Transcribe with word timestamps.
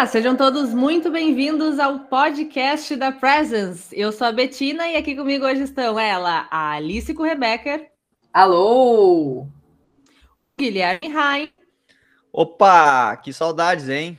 Olá, 0.00 0.06
sejam 0.06 0.34
todos 0.34 0.72
muito 0.72 1.10
bem-vindos 1.10 1.78
ao 1.78 1.98
podcast 1.98 2.96
da 2.96 3.12
Presence. 3.12 3.94
Eu 3.94 4.10
sou 4.12 4.28
a 4.28 4.32
Betina 4.32 4.88
e 4.88 4.96
aqui 4.96 5.14
comigo 5.14 5.44
hoje 5.44 5.60
estão 5.64 6.00
ela, 6.00 6.48
a 6.50 6.70
Alice 6.72 7.12
Rebecker. 7.12 7.90
Alô! 8.32 9.46
Guilherme 10.58 11.08
Rai. 11.08 11.50
Opa, 12.32 13.14
que 13.18 13.30
saudades, 13.30 13.90
hein? 13.90 14.18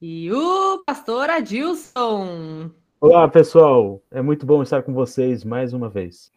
E 0.00 0.32
o 0.32 0.84
pastor 0.86 1.28
Adilson. 1.28 2.70
Olá, 3.00 3.26
pessoal. 3.26 4.00
É 4.12 4.22
muito 4.22 4.46
bom 4.46 4.62
estar 4.62 4.84
com 4.84 4.94
vocês 4.94 5.42
mais 5.42 5.72
uma 5.72 5.88
vez. 5.88 6.30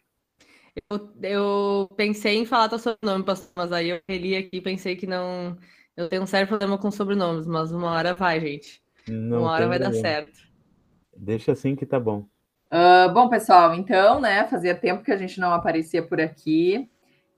Eu, 0.90 1.08
eu 1.22 1.88
pensei 1.96 2.38
em 2.38 2.44
falar 2.44 2.68
teu 2.68 2.80
sobrenome, 2.80 3.22
pastor, 3.22 3.52
mas 3.54 3.70
aí 3.70 3.90
eu 3.90 4.00
li 4.08 4.34
aqui 4.34 4.56
e 4.56 4.60
pensei 4.60 4.96
que 4.96 5.06
não. 5.06 5.56
Eu 5.96 6.08
tenho 6.08 6.22
um 6.22 6.26
sério 6.26 6.48
problema 6.48 6.78
com 6.78 6.90
sobrenomes, 6.90 7.46
mas 7.46 7.70
uma 7.70 7.90
hora 7.90 8.14
vai, 8.14 8.40
gente. 8.40 8.82
Não 9.06 9.40
uma 9.40 9.50
hora 9.50 9.68
vai 9.68 9.78
problema. 9.78 10.02
dar 10.02 10.08
certo. 10.08 10.38
Deixa 11.16 11.52
assim 11.52 11.76
que 11.76 11.84
tá 11.84 12.00
bom. 12.00 12.26
Uh, 12.72 13.12
bom, 13.12 13.28
pessoal, 13.28 13.74
então, 13.74 14.18
né? 14.18 14.46
Fazia 14.48 14.74
tempo 14.74 15.04
que 15.04 15.12
a 15.12 15.16
gente 15.16 15.38
não 15.38 15.52
aparecia 15.52 16.02
por 16.02 16.18
aqui, 16.18 16.88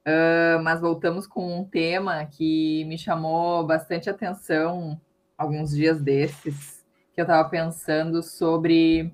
uh, 0.06 0.62
mas 0.62 0.80
voltamos 0.80 1.26
com 1.26 1.60
um 1.60 1.64
tema 1.64 2.24
que 2.26 2.84
me 2.84 2.96
chamou 2.96 3.66
bastante 3.66 4.08
atenção 4.08 5.00
alguns 5.36 5.72
dias 5.74 6.00
desses, 6.00 6.84
que 7.12 7.20
eu 7.20 7.24
estava 7.24 7.48
pensando 7.48 8.22
sobre 8.22 9.12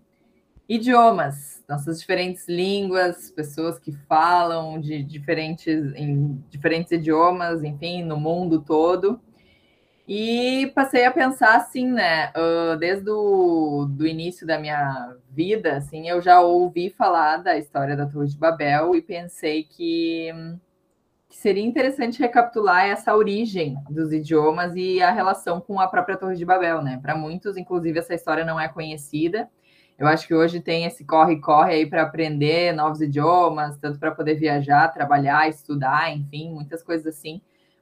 idiomas, 0.68 1.64
nossas 1.66 1.98
diferentes 1.98 2.46
línguas, 2.46 3.30
pessoas 3.30 3.78
que 3.78 3.90
falam 4.06 4.78
de 4.78 5.02
diferentes 5.02 5.92
em 5.96 6.44
diferentes 6.50 6.92
idiomas, 6.92 7.64
enfim, 7.64 8.04
no 8.04 8.18
mundo 8.18 8.60
todo. 8.60 9.18
E 10.12 10.72
passei 10.74 11.04
a 11.04 11.12
pensar 11.12 11.54
assim, 11.54 11.86
né? 11.86 12.32
Uh, 12.32 12.76
desde 12.76 13.08
o 13.08 13.86
do 13.88 14.04
início 14.04 14.44
da 14.44 14.58
minha 14.58 15.14
vida, 15.30 15.76
assim, 15.76 16.08
eu 16.08 16.20
já 16.20 16.40
ouvi 16.40 16.90
falar 16.90 17.36
da 17.36 17.56
história 17.56 17.96
da 17.96 18.06
Torre 18.06 18.26
de 18.26 18.36
Babel 18.36 18.96
e 18.96 19.02
pensei 19.02 19.62
que, 19.62 20.32
que 21.28 21.36
seria 21.36 21.62
interessante 21.62 22.18
recapitular 22.18 22.86
essa 22.86 23.14
origem 23.14 23.76
dos 23.88 24.12
idiomas 24.12 24.74
e 24.74 25.00
a 25.00 25.12
relação 25.12 25.60
com 25.60 25.78
a 25.78 25.86
própria 25.86 26.16
Torre 26.16 26.34
de 26.34 26.44
Babel, 26.44 26.82
né? 26.82 26.98
Para 27.00 27.14
muitos, 27.14 27.56
inclusive, 27.56 28.00
essa 28.00 28.12
história 28.12 28.44
não 28.44 28.58
é 28.58 28.66
conhecida. 28.66 29.48
Eu 29.96 30.08
acho 30.08 30.26
que 30.26 30.34
hoje 30.34 30.58
tem 30.58 30.86
esse 30.86 31.04
corre-corre 31.04 31.74
aí 31.74 31.86
para 31.86 32.02
aprender 32.02 32.72
novos 32.72 33.00
idiomas, 33.00 33.78
tanto 33.78 34.00
para 34.00 34.10
poder 34.10 34.34
viajar, 34.34 34.88
trabalhar, 34.88 35.48
estudar, 35.48 36.12
enfim, 36.12 36.50
muitas 36.52 36.82
coisas 36.82 37.06
assim 37.06 37.40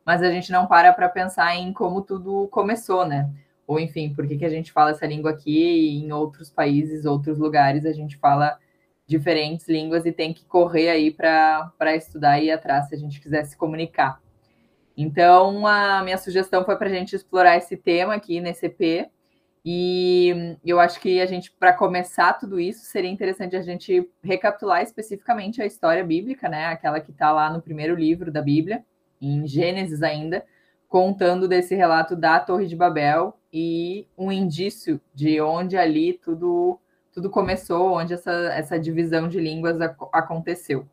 mas 0.09 0.23
a 0.23 0.31
gente 0.31 0.51
não 0.51 0.67
para 0.67 0.91
para 0.91 1.06
pensar 1.06 1.55
em 1.55 1.70
como 1.70 2.01
tudo 2.01 2.48
começou, 2.48 3.06
né? 3.06 3.31
Ou 3.67 3.78
enfim, 3.78 4.15
por 4.15 4.27
que, 4.27 4.39
que 4.39 4.45
a 4.47 4.48
gente 4.48 4.73
fala 4.73 4.92
essa 4.92 5.06
língua 5.06 5.33
aqui 5.33 5.50
e 5.50 5.98
em 6.03 6.11
outros 6.12 6.48
países, 6.48 7.05
outros 7.05 7.37
lugares, 7.37 7.84
a 7.84 7.92
gente 7.92 8.17
fala 8.17 8.59
diferentes 9.06 9.69
línguas 9.69 10.06
e 10.06 10.11
tem 10.11 10.33
que 10.33 10.47
correr 10.47 10.89
aí 10.89 11.11
para 11.11 11.95
estudar 11.95 12.41
e 12.41 12.47
ir 12.47 12.50
atrás 12.50 12.89
se 12.89 12.95
a 12.95 12.98
gente 12.98 13.20
quiser 13.20 13.45
se 13.45 13.55
comunicar. 13.55 14.19
Então, 14.97 15.67
a 15.67 16.03
minha 16.03 16.17
sugestão 16.17 16.65
foi 16.65 16.77
para 16.77 16.89
a 16.89 16.93
gente 16.95 17.15
explorar 17.15 17.59
esse 17.59 17.77
tema 17.77 18.15
aqui 18.15 18.41
nesse 18.41 18.65
EP. 18.65 19.11
E 19.62 20.56
eu 20.65 20.81
acho 20.81 20.98
que 21.00 21.20
a 21.20 21.27
gente, 21.27 21.50
para 21.53 21.75
começar 21.75 22.33
tudo 22.33 22.59
isso, 22.59 22.87
seria 22.87 23.11
interessante 23.11 23.55
a 23.56 23.61
gente 23.61 24.11
recapitular 24.22 24.83
especificamente 24.83 25.60
a 25.60 25.66
história 25.66 26.03
bíblica, 26.03 26.49
né? 26.49 26.65
Aquela 26.65 26.99
que 26.99 27.10
está 27.10 27.31
lá 27.31 27.53
no 27.53 27.60
primeiro 27.60 27.94
livro 27.94 28.33
da 28.33 28.41
Bíblia 28.41 28.83
em 29.21 29.47
Gênesis 29.47 30.03
ainda, 30.03 30.45
contando 30.89 31.47
desse 31.47 31.75
relato 31.75 32.17
da 32.17 32.41
Torre 32.41 32.67
de 32.67 32.77
Babel 32.77 33.39
e 33.53 34.06
um 34.17 34.33
indício 34.33 35.01
de 35.15 35.41
onde 35.41 35.77
ali 35.77 36.15
tudo 36.15 36.79
tudo 37.12 37.31
começou, 37.31 37.95
onde 37.95 38.15
essa, 38.15 38.31
essa 38.31 38.78
divisão 38.78 39.28
de 39.28 39.41
línguas 39.41 39.77
aconteceu. 40.12 40.87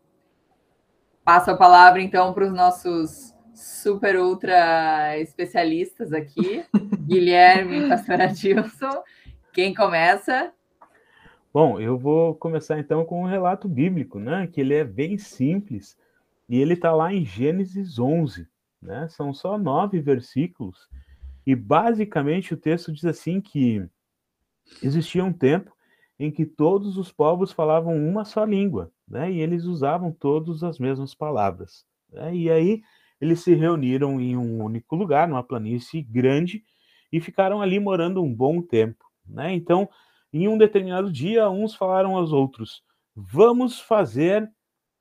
Passo 1.23 1.51
a 1.51 1.57
palavra 1.57 2.01
então 2.01 2.33
para 2.33 2.45
os 2.45 2.51
nossos 2.51 3.35
super 3.53 4.17
ultra 4.17 5.17
especialistas 5.19 6.11
aqui, 6.11 6.65
Guilherme 7.05 7.77
e 7.77 7.89
Pastor 7.89 8.21
Adilson. 8.21 9.03
Quem 9.53 9.73
começa? 9.73 10.51
Bom, 11.53 11.79
eu 11.79 11.97
vou 11.97 12.35
começar 12.35 12.79
então 12.79 13.05
com 13.05 13.21
um 13.21 13.27
relato 13.27 13.69
bíblico, 13.69 14.19
né? 14.19 14.47
Que 14.51 14.61
ele 14.61 14.73
é 14.73 14.83
bem 14.83 15.17
simples 15.17 15.97
e 16.47 16.59
ele 16.59 16.73
está 16.73 16.93
lá 16.93 17.13
em 17.13 17.25
Gênesis 17.25 17.97
11, 17.97 18.47
né? 18.81 19.07
São 19.09 19.33
só 19.33 19.57
nove 19.57 19.99
versículos. 19.99 20.87
E 21.45 21.55
basicamente 21.55 22.53
o 22.53 22.57
texto 22.57 22.91
diz 22.91 23.05
assim 23.05 23.41
que 23.41 23.87
existia 24.81 25.23
um 25.23 25.33
tempo 25.33 25.75
em 26.19 26.31
que 26.31 26.45
todos 26.45 26.97
os 26.97 27.11
povos 27.11 27.51
falavam 27.51 27.95
uma 27.95 28.23
só 28.23 28.45
língua, 28.45 28.91
né? 29.07 29.31
E 29.31 29.39
eles 29.39 29.65
usavam 29.65 30.11
todas 30.11 30.63
as 30.63 30.79
mesmas 30.79 31.13
palavras. 31.13 31.85
Né? 32.11 32.35
E 32.35 32.49
aí 32.49 32.81
eles 33.19 33.41
se 33.41 33.53
reuniram 33.53 34.19
em 34.19 34.37
um 34.37 34.63
único 34.63 34.95
lugar, 34.95 35.27
numa 35.27 35.43
planície 35.43 36.01
grande, 36.01 36.63
e 37.11 37.19
ficaram 37.19 37.61
ali 37.61 37.79
morando 37.79 38.21
um 38.21 38.33
bom 38.33 38.61
tempo, 38.61 39.03
né? 39.25 39.53
Então, 39.53 39.89
em 40.33 40.47
um 40.47 40.57
determinado 40.57 41.11
dia, 41.11 41.49
uns 41.49 41.75
falaram 41.75 42.15
aos 42.15 42.31
outros: 42.31 42.83
"Vamos 43.15 43.79
fazer 43.79 44.49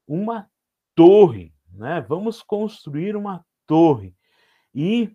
uma 0.07 0.49
torre, 0.95 1.53
né? 1.73 2.01
Vamos 2.09 2.43
construir 2.43 3.17
uma 3.17 3.45
torre. 3.67 4.15
E 4.75 5.15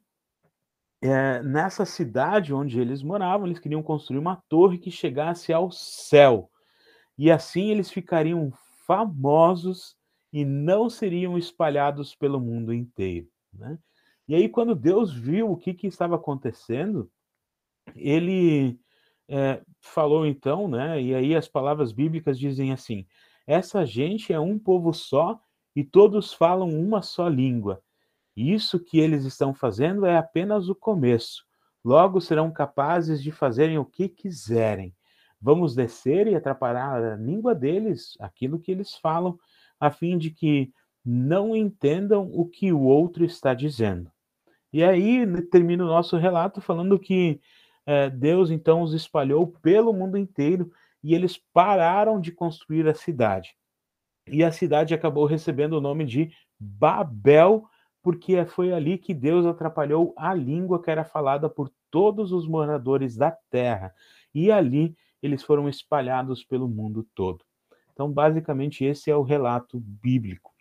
é, 1.02 1.42
nessa 1.42 1.86
cidade 1.86 2.54
onde 2.54 2.80
eles 2.80 3.02
moravam, 3.02 3.48
eles 3.48 3.60
queriam 3.60 3.82
construir 3.82 4.20
uma 4.20 4.42
torre 4.50 4.78
que 4.78 4.92
chegasse 4.92 5.54
ao 5.54 5.72
céu. 5.72 6.50
E 7.18 7.32
assim 7.32 7.70
eles 7.70 7.92
ficariam 7.92 8.52
famosos 8.86 9.96
e 10.32 10.46
não 10.46 10.90
seriam 10.90 11.38
espalhados 11.38 12.16
pelo 12.16 12.40
mundo 12.40 12.74
inteiro. 12.74 13.28
Né? 13.54 13.78
E 14.28 14.36
aí, 14.36 14.48
quando 14.48 14.76
Deus 14.76 15.14
viu 15.14 15.52
o 15.52 15.58
que, 15.58 15.74
que 15.74 15.88
estava 15.88 16.16
acontecendo, 16.16 17.12
ele 17.96 18.80
é, 19.28 19.62
falou 19.82 20.26
então, 20.26 20.68
né? 20.68 21.02
E 21.02 21.16
aí 21.16 21.36
as 21.36 21.48
palavras 21.48 21.92
bíblicas 21.92 22.38
dizem 22.38 22.72
assim: 22.72 23.08
essa 23.48 23.86
gente 23.86 24.32
é 24.32 24.40
um 24.40 24.60
povo 24.60 24.94
só 24.94 25.42
e 25.76 25.84
todos 25.84 26.34
falam 26.34 26.70
uma 26.70 27.02
só 27.02 27.28
língua. 27.28 27.82
Isso 28.36 28.80
que 28.80 29.00
eles 29.00 29.26
estão 29.26 29.54
fazendo 29.54 30.06
é 30.06 30.18
apenas 30.18 30.70
o 30.70 30.76
começo. 30.76 31.44
Logo 31.84 32.20
serão 32.20 32.52
capazes 32.52 33.22
de 33.22 33.32
fazerem 33.32 33.78
o 33.78 33.86
que 33.86 34.10
quiserem. 34.10 34.96
Vamos 35.42 35.74
descer 35.74 36.28
e 36.28 36.36
atrapalhar 36.36 37.02
a 37.02 37.16
língua 37.16 37.56
deles, 37.56 38.16
aquilo 38.20 38.60
que 38.60 38.72
eles 38.72 38.96
falam, 38.96 39.38
a 39.80 39.90
fim 39.90 40.18
de 40.18 40.32
que 40.32 40.72
não 41.04 41.56
entendam 41.56 42.30
o 42.34 42.46
que 42.46 42.74
o 42.74 42.82
outro 42.82 43.24
está 43.24 43.54
dizendo. 43.54 44.12
E 44.72 44.84
aí 44.84 45.26
termina 45.50 45.84
o 45.84 45.88
nosso 45.88 46.18
relato 46.18 46.62
falando 46.62 47.00
que 47.00 47.40
é, 47.86 48.10
Deus 48.10 48.52
então 48.52 48.82
os 48.82 48.94
espalhou 48.94 49.48
pelo 49.48 49.94
mundo 49.94 50.18
inteiro 50.18 50.72
e 51.04 51.16
eles 51.16 51.38
pararam 51.54 52.20
de 52.20 52.32
construir 52.32 52.88
a 52.88 52.94
cidade. 52.94 53.56
E 54.32 54.44
a 54.44 54.52
cidade 54.52 54.94
acabou 54.94 55.26
recebendo 55.26 55.74
o 55.74 55.82
nome 55.82 56.06
de 56.06 56.32
Babel, 56.60 57.66
porque 58.02 58.46
foi 58.46 58.74
ali 58.74 58.98
que 58.98 59.14
Deus 59.14 59.46
atrapalhou 59.46 60.14
a 60.18 60.34
língua 60.34 60.82
que 60.82 60.90
era 60.90 61.04
falada 61.04 61.50
por 61.50 61.72
todos 61.92 62.32
os 62.32 62.48
moradores 62.48 63.16
da 63.16 63.32
terra. 63.50 63.94
E 64.34 64.52
ali 64.52 64.96
eles 65.22 65.44
foram 65.44 65.68
espalhados 65.68 66.44
pelo 66.44 66.68
mundo 66.68 67.06
todo. 67.14 67.44
Então, 67.94 68.12
basicamente, 68.12 68.86
esse 68.86 69.12
é 69.12 69.16
o 69.16 69.24
relato 69.24 69.80
bíblico. 69.80 70.54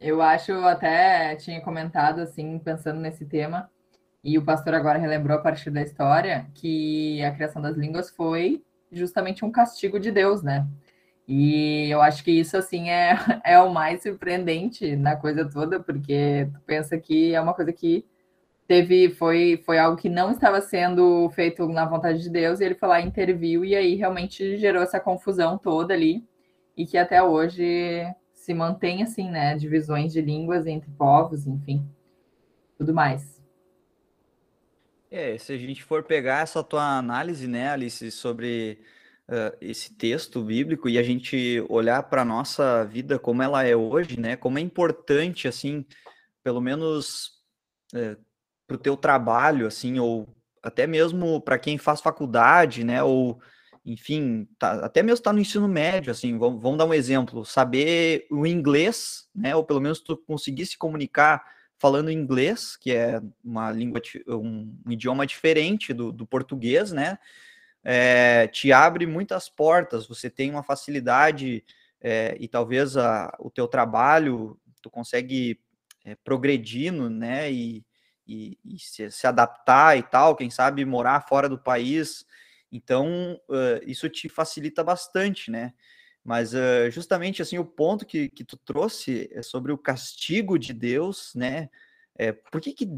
Eu 0.00 0.22
acho, 0.22 0.52
até 0.52 1.36
tinha 1.36 1.60
comentado 1.60 2.20
assim, 2.20 2.58
pensando 2.58 3.00
nesse 3.00 3.26
tema, 3.26 3.70
e 4.22 4.38
o 4.38 4.44
pastor 4.44 4.74
agora 4.74 4.98
relembrou 4.98 5.38
a 5.38 5.40
partir 5.40 5.70
da 5.70 5.82
história 5.82 6.50
que 6.54 7.22
a 7.22 7.32
criação 7.32 7.62
das 7.62 7.76
línguas 7.76 8.10
foi 8.10 8.64
justamente 8.90 9.44
um 9.44 9.50
castigo 9.50 10.00
de 10.00 10.10
Deus, 10.10 10.42
né? 10.42 10.66
E 11.28 11.90
eu 11.90 12.00
acho 12.00 12.22
que 12.22 12.30
isso, 12.30 12.56
assim, 12.56 12.88
é, 12.88 13.16
é 13.44 13.58
o 13.58 13.72
mais 13.72 14.02
surpreendente 14.02 14.94
na 14.94 15.16
coisa 15.16 15.48
toda, 15.48 15.80
porque 15.80 16.48
tu 16.52 16.60
pensa 16.60 16.96
que 16.98 17.34
é 17.34 17.40
uma 17.40 17.54
coisa 17.54 17.72
que 17.72 18.04
teve, 18.66 19.10
foi, 19.10 19.62
foi 19.64 19.78
algo 19.78 19.96
que 19.96 20.08
não 20.08 20.32
estava 20.32 20.60
sendo 20.60 21.28
feito 21.30 21.66
na 21.68 21.84
vontade 21.84 22.22
de 22.22 22.30
Deus, 22.30 22.60
e 22.60 22.64
ele 22.64 22.74
foi 22.74 22.88
lá, 22.88 23.00
interviu, 23.00 23.64
e 23.64 23.74
aí 23.74 23.94
realmente 23.94 24.56
gerou 24.58 24.82
essa 24.82 25.00
confusão 25.00 25.58
toda 25.58 25.94
ali, 25.94 26.24
e 26.76 26.86
que 26.86 26.98
até 26.98 27.22
hoje 27.22 28.04
se 28.32 28.54
mantém, 28.54 29.02
assim, 29.02 29.28
né, 29.30 29.56
divisões 29.56 30.12
de 30.12 30.20
línguas 30.20 30.66
entre 30.66 30.90
povos, 30.92 31.46
enfim, 31.46 31.88
tudo 32.78 32.94
mais. 32.94 33.42
É, 35.10 35.38
se 35.38 35.52
a 35.52 35.56
gente 35.56 35.82
for 35.82 36.02
pegar 36.02 36.42
essa 36.42 36.62
tua 36.62 36.98
análise, 36.98 37.48
né, 37.48 37.70
Alice, 37.70 38.10
sobre 38.10 38.78
uh, 39.28 39.56
esse 39.60 39.94
texto 39.94 40.42
bíblico 40.42 40.88
e 40.88 40.98
a 40.98 41.02
gente 41.02 41.64
olhar 41.68 42.02
para 42.04 42.22
a 42.22 42.24
nossa 42.24 42.84
vida 42.84 43.18
como 43.18 43.42
ela 43.42 43.64
é 43.64 43.74
hoje, 43.76 44.18
né? 44.18 44.36
Como 44.36 44.58
é 44.58 44.62
importante, 44.62 45.48
assim, 45.48 45.84
pelo 46.42 46.60
menos 46.60 47.32
uh, 47.94 48.16
para 48.66 48.76
o 48.76 48.78
teu 48.78 48.96
trabalho, 48.96 49.66
assim, 49.66 49.98
ou 49.98 50.36
até 50.62 50.86
mesmo 50.86 51.40
para 51.40 51.58
quem 51.58 51.78
faz 51.78 52.00
faculdade, 52.00 52.82
né, 52.82 53.00
ou 53.02 53.40
enfim, 53.84 54.48
tá, 54.58 54.84
até 54.84 55.00
mesmo 55.00 55.14
está 55.14 55.32
no 55.32 55.38
ensino 55.38 55.68
médio, 55.68 56.10
assim, 56.10 56.36
vamos, 56.36 56.60
vamos, 56.60 56.76
dar 56.76 56.86
um 56.86 56.92
exemplo, 56.92 57.44
saber 57.44 58.26
o 58.32 58.44
inglês, 58.44 59.28
né, 59.32 59.54
ou 59.54 59.62
pelo 59.62 59.80
menos 59.80 60.00
tu 60.00 60.16
conseguir 60.16 60.66
se 60.66 60.76
comunicar 60.76 61.44
falando 61.78 62.10
inglês, 62.10 62.76
que 62.76 62.90
é 62.90 63.20
uma 63.44 63.70
língua, 63.70 64.00
um, 64.26 64.76
idioma 64.88 65.24
diferente 65.24 65.92
do, 65.92 66.10
do 66.10 66.26
português, 66.26 66.90
né, 66.90 67.16
é, 67.88 68.48
te 68.48 68.72
abre 68.72 69.06
muitas 69.06 69.48
portas, 69.48 70.08
você 70.08 70.28
tem 70.28 70.50
uma 70.50 70.64
facilidade 70.64 71.64
é, 72.00 72.36
e 72.40 72.48
talvez 72.48 72.96
a, 72.96 73.32
o 73.38 73.48
teu 73.48 73.68
trabalho, 73.68 74.58
tu 74.82 74.90
consegue 74.90 75.60
é, 76.04 76.16
progredindo, 76.16 77.08
né, 77.08 77.48
e, 77.48 77.86
e, 78.26 78.58
e 78.64 78.76
se, 78.80 79.08
se, 79.12 79.24
adaptar 79.24 79.96
e 79.96 80.02
tal, 80.02 80.34
quem 80.34 80.50
sabe 80.50 80.84
morar 80.84 81.28
fora 81.28 81.48
do 81.48 81.56
país, 81.56 82.26
então 82.72 83.40
uh, 83.48 83.80
isso 83.86 84.08
te 84.08 84.28
facilita 84.28 84.82
bastante, 84.82 85.48
né, 85.48 85.72
mas 86.24 86.54
uh, 86.54 86.90
justamente 86.90 87.40
assim, 87.40 87.56
o 87.56 87.64
ponto 87.64 88.04
que, 88.04 88.28
que 88.30 88.42
tu 88.42 88.56
trouxe 88.56 89.30
é 89.32 89.42
sobre 89.42 89.70
o 89.70 89.78
castigo 89.78 90.58
de 90.58 90.72
Deus, 90.72 91.32
né, 91.36 91.70
é, 92.16 92.32
por 92.32 92.60
que 92.60 92.72
que, 92.72 92.88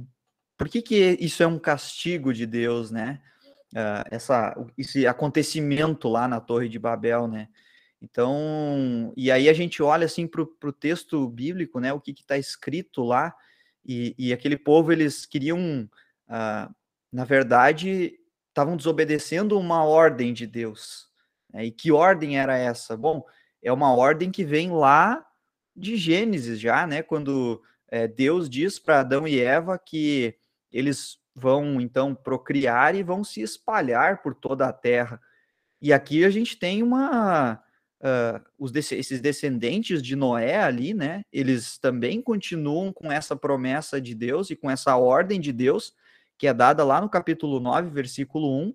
por 0.56 0.67
que 0.67 0.81
que 0.81 1.19
isso 1.20 1.43
é 1.43 1.46
um 1.46 1.58
castigo 1.58 2.32
de 2.32 2.46
Deus, 2.46 2.90
né, 2.90 3.20
uh, 3.75 4.05
essa, 4.11 4.56
esse 4.76 5.06
acontecimento 5.06 6.09
lá 6.09 6.26
na 6.29 6.41
Torre 6.41 6.69
de 6.69 6.79
Babel, 6.79 7.26
né? 7.26 7.49
Então, 8.00 9.12
e 9.17 9.31
aí 9.31 9.49
a 9.49 9.53
gente 9.53 9.82
olha 9.82 10.06
assim 10.06 10.26
para 10.26 10.43
o 10.43 10.73
texto 10.73 11.29
bíblico, 11.29 11.81
né? 11.81 11.93
O 11.93 12.00
que 12.00 12.12
está 12.12 12.38
escrito 12.38 13.03
lá, 13.03 13.35
e, 13.85 14.15
e, 14.19 14.32
aquele 14.32 14.56
povo 14.56 14.93
eles 14.93 15.25
queriam, 15.25 15.88
uh, 16.29 16.75
na 17.11 17.25
verdade, 17.25 18.19
estavam 18.49 18.76
desobedecendo 18.76 19.59
uma 19.59 19.82
ordem 19.85 20.32
de 20.35 20.47
Deus. 20.47 21.09
Né? 21.50 21.67
E 21.67 21.71
que 21.71 21.91
ordem 21.91 22.38
era 22.38 22.56
essa? 22.59 22.97
Bom, 22.97 23.25
é 23.62 23.73
uma 23.73 23.94
ordem 23.94 24.31
que 24.31 24.44
vem 24.44 24.71
lá 24.71 25.25
de 25.75 25.97
Gênesis 25.97 26.61
já, 26.61 26.87
né? 26.87 27.03
Quando 27.03 27.62
é, 27.88 28.06
Deus 28.06 28.50
diz 28.50 28.79
para 28.79 29.00
Adão 29.00 29.26
e 29.26 29.41
Eva 29.41 29.79
que 29.79 30.35
eles 30.71 31.19
vão 31.38 31.81
então 31.81 32.14
procriar 32.14 32.94
e 32.94 33.02
vão 33.02 33.23
se 33.23 33.40
espalhar 33.40 34.23
por 34.23 34.35
toda 34.35 34.67
a 34.67 34.73
terra. 34.73 35.20
E 35.81 35.93
aqui 35.93 36.25
a 36.25 36.31
gente 36.31 36.58
tem 36.58 36.82
uma. 36.82 37.62
Uh, 38.00 38.40
os, 38.56 38.73
esses 38.75 39.20
descendentes 39.20 40.00
de 40.00 40.14
Noé 40.14 40.56
ali, 40.56 40.94
né? 40.94 41.23
Eles 41.32 41.79
também 41.79 42.23
continuam 42.23 42.93
com 42.93 43.11
essa 43.11 43.35
promessa 43.35 44.00
de 44.00 44.14
Deus 44.14 44.50
e 44.50 44.56
com 44.56 44.70
essa 44.70 44.96
ordem 44.96 45.40
de 45.40 45.52
Deus, 45.52 45.93
que 46.37 46.46
é 46.46 46.55
dada 46.55 46.85
lá 46.85 47.00
no 47.00 47.08
capítulo 47.08 47.58
9, 47.58 47.90
versículo 47.90 48.56
1, 48.56 48.75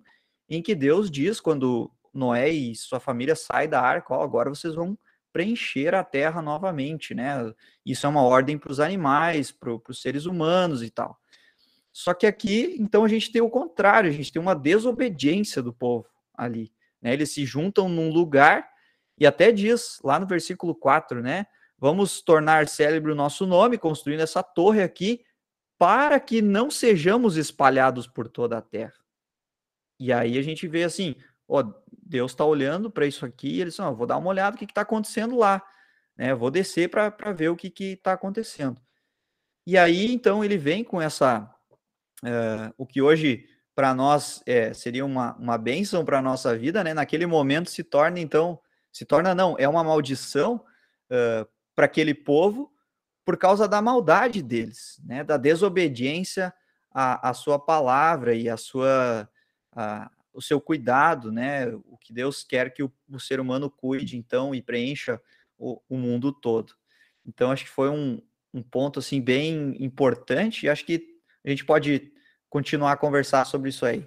em 0.50 0.62
que 0.62 0.74
Deus 0.74 1.10
diz, 1.10 1.40
quando 1.40 1.90
Noé 2.12 2.50
e 2.50 2.74
sua 2.74 3.00
família 3.00 3.34
saem 3.34 3.68
da 3.68 3.80
arca, 3.80 4.14
ó, 4.14 4.22
agora 4.22 4.50
vocês 4.50 4.74
vão 4.74 4.98
preencher 5.32 5.94
a 5.94 6.04
terra 6.04 6.40
novamente, 6.40 7.14
né? 7.14 7.52
Isso 7.84 8.06
é 8.06 8.08
uma 8.08 8.22
ordem 8.22 8.56
para 8.56 8.70
os 8.70 8.78
animais, 8.78 9.50
para 9.50 9.74
os 9.88 10.00
seres 10.00 10.26
humanos 10.26 10.82
e 10.82 10.90
tal. 10.90 11.18
Só 11.94 12.12
que 12.12 12.26
aqui, 12.26 12.74
então, 12.80 13.04
a 13.04 13.08
gente 13.08 13.30
tem 13.30 13.40
o 13.40 13.48
contrário, 13.48 14.10
a 14.10 14.12
gente 14.12 14.32
tem 14.32 14.42
uma 14.42 14.56
desobediência 14.56 15.62
do 15.62 15.72
povo 15.72 16.08
ali. 16.34 16.72
Né? 17.00 17.12
Eles 17.12 17.32
se 17.32 17.46
juntam 17.46 17.88
num 17.88 18.10
lugar 18.10 18.68
e 19.16 19.24
até 19.24 19.52
diz 19.52 20.00
lá 20.02 20.18
no 20.18 20.26
versículo 20.26 20.74
4, 20.74 21.22
né? 21.22 21.46
Vamos 21.78 22.20
tornar 22.20 22.66
célebre 22.66 23.12
o 23.12 23.14
nosso 23.14 23.46
nome, 23.46 23.78
construindo 23.78 24.22
essa 24.22 24.42
torre 24.42 24.82
aqui, 24.82 25.24
para 25.78 26.18
que 26.18 26.42
não 26.42 26.68
sejamos 26.68 27.36
espalhados 27.36 28.08
por 28.08 28.26
toda 28.26 28.58
a 28.58 28.62
terra. 28.62 28.94
E 30.00 30.12
aí 30.12 30.36
a 30.36 30.42
gente 30.42 30.66
vê 30.66 30.82
assim, 30.82 31.14
ó, 31.46 31.62
Deus 31.92 32.32
está 32.32 32.44
olhando 32.44 32.90
para 32.90 33.06
isso 33.06 33.24
aqui, 33.24 33.50
e 33.50 33.60
eles 33.60 33.76
vão, 33.76 33.94
vou 33.94 34.06
dar 34.06 34.16
uma 34.16 34.30
olhada 34.30 34.56
o 34.56 34.58
que 34.58 34.64
está 34.64 34.80
acontecendo 34.80 35.36
lá, 35.36 35.64
né? 36.16 36.34
Vou 36.34 36.50
descer 36.50 36.90
para 36.90 37.32
ver 37.32 37.50
o 37.50 37.56
que 37.56 37.72
está 37.84 38.14
acontecendo. 38.14 38.80
E 39.64 39.78
aí, 39.78 40.12
então, 40.12 40.44
ele 40.44 40.58
vem 40.58 40.82
com 40.82 41.00
essa 41.00 41.53
uh, 42.24 42.74
o 42.76 42.86
que 42.86 43.00
hoje 43.00 43.46
para 43.74 43.92
nós 43.92 44.42
é, 44.46 44.72
seria 44.72 45.04
uma, 45.04 45.34
uma 45.36 45.58
bênção 45.58 46.04
para 46.04 46.18
a 46.18 46.22
nossa 46.22 46.56
vida, 46.56 46.84
né? 46.84 46.94
Naquele 46.94 47.26
momento 47.26 47.70
se 47.70 47.82
torna, 47.82 48.20
então, 48.20 48.58
se 48.92 49.04
torna 49.04 49.34
não, 49.34 49.56
é 49.58 49.68
uma 49.68 49.82
maldição 49.82 50.64
uh, 51.10 51.48
para 51.74 51.86
aquele 51.86 52.14
povo 52.14 52.72
por 53.24 53.36
causa 53.36 53.66
da 53.66 53.82
maldade 53.82 54.42
deles, 54.42 55.00
né? 55.04 55.24
Da 55.24 55.36
desobediência 55.36 56.54
à, 56.90 57.30
à 57.30 57.34
sua 57.34 57.58
palavra 57.58 58.34
e 58.34 58.48
à 58.48 58.56
sua, 58.56 59.28
a, 59.72 60.10
o 60.32 60.40
seu 60.40 60.60
cuidado, 60.60 61.32
né? 61.32 61.66
O 61.84 61.98
que 61.98 62.12
Deus 62.12 62.44
quer 62.44 62.72
que 62.72 62.82
o, 62.82 62.92
o 63.10 63.18
ser 63.18 63.40
humano 63.40 63.68
cuide, 63.68 64.16
então, 64.16 64.54
e 64.54 64.62
preencha 64.62 65.20
o, 65.58 65.80
o 65.88 65.96
mundo 65.96 66.32
todo. 66.32 66.74
Então, 67.26 67.50
acho 67.50 67.64
que 67.64 67.70
foi 67.70 67.90
um, 67.90 68.22
um 68.52 68.62
ponto, 68.62 69.00
assim, 69.00 69.20
bem 69.20 69.76
importante 69.82 70.66
e 70.66 70.68
acho 70.68 70.84
que 70.84 71.14
a 71.44 71.50
gente 71.50 71.64
pode 71.64 72.13
continuar 72.54 72.92
a 72.92 72.96
conversar 72.96 73.44
sobre 73.46 73.70
isso 73.70 73.84
aí. 73.84 74.06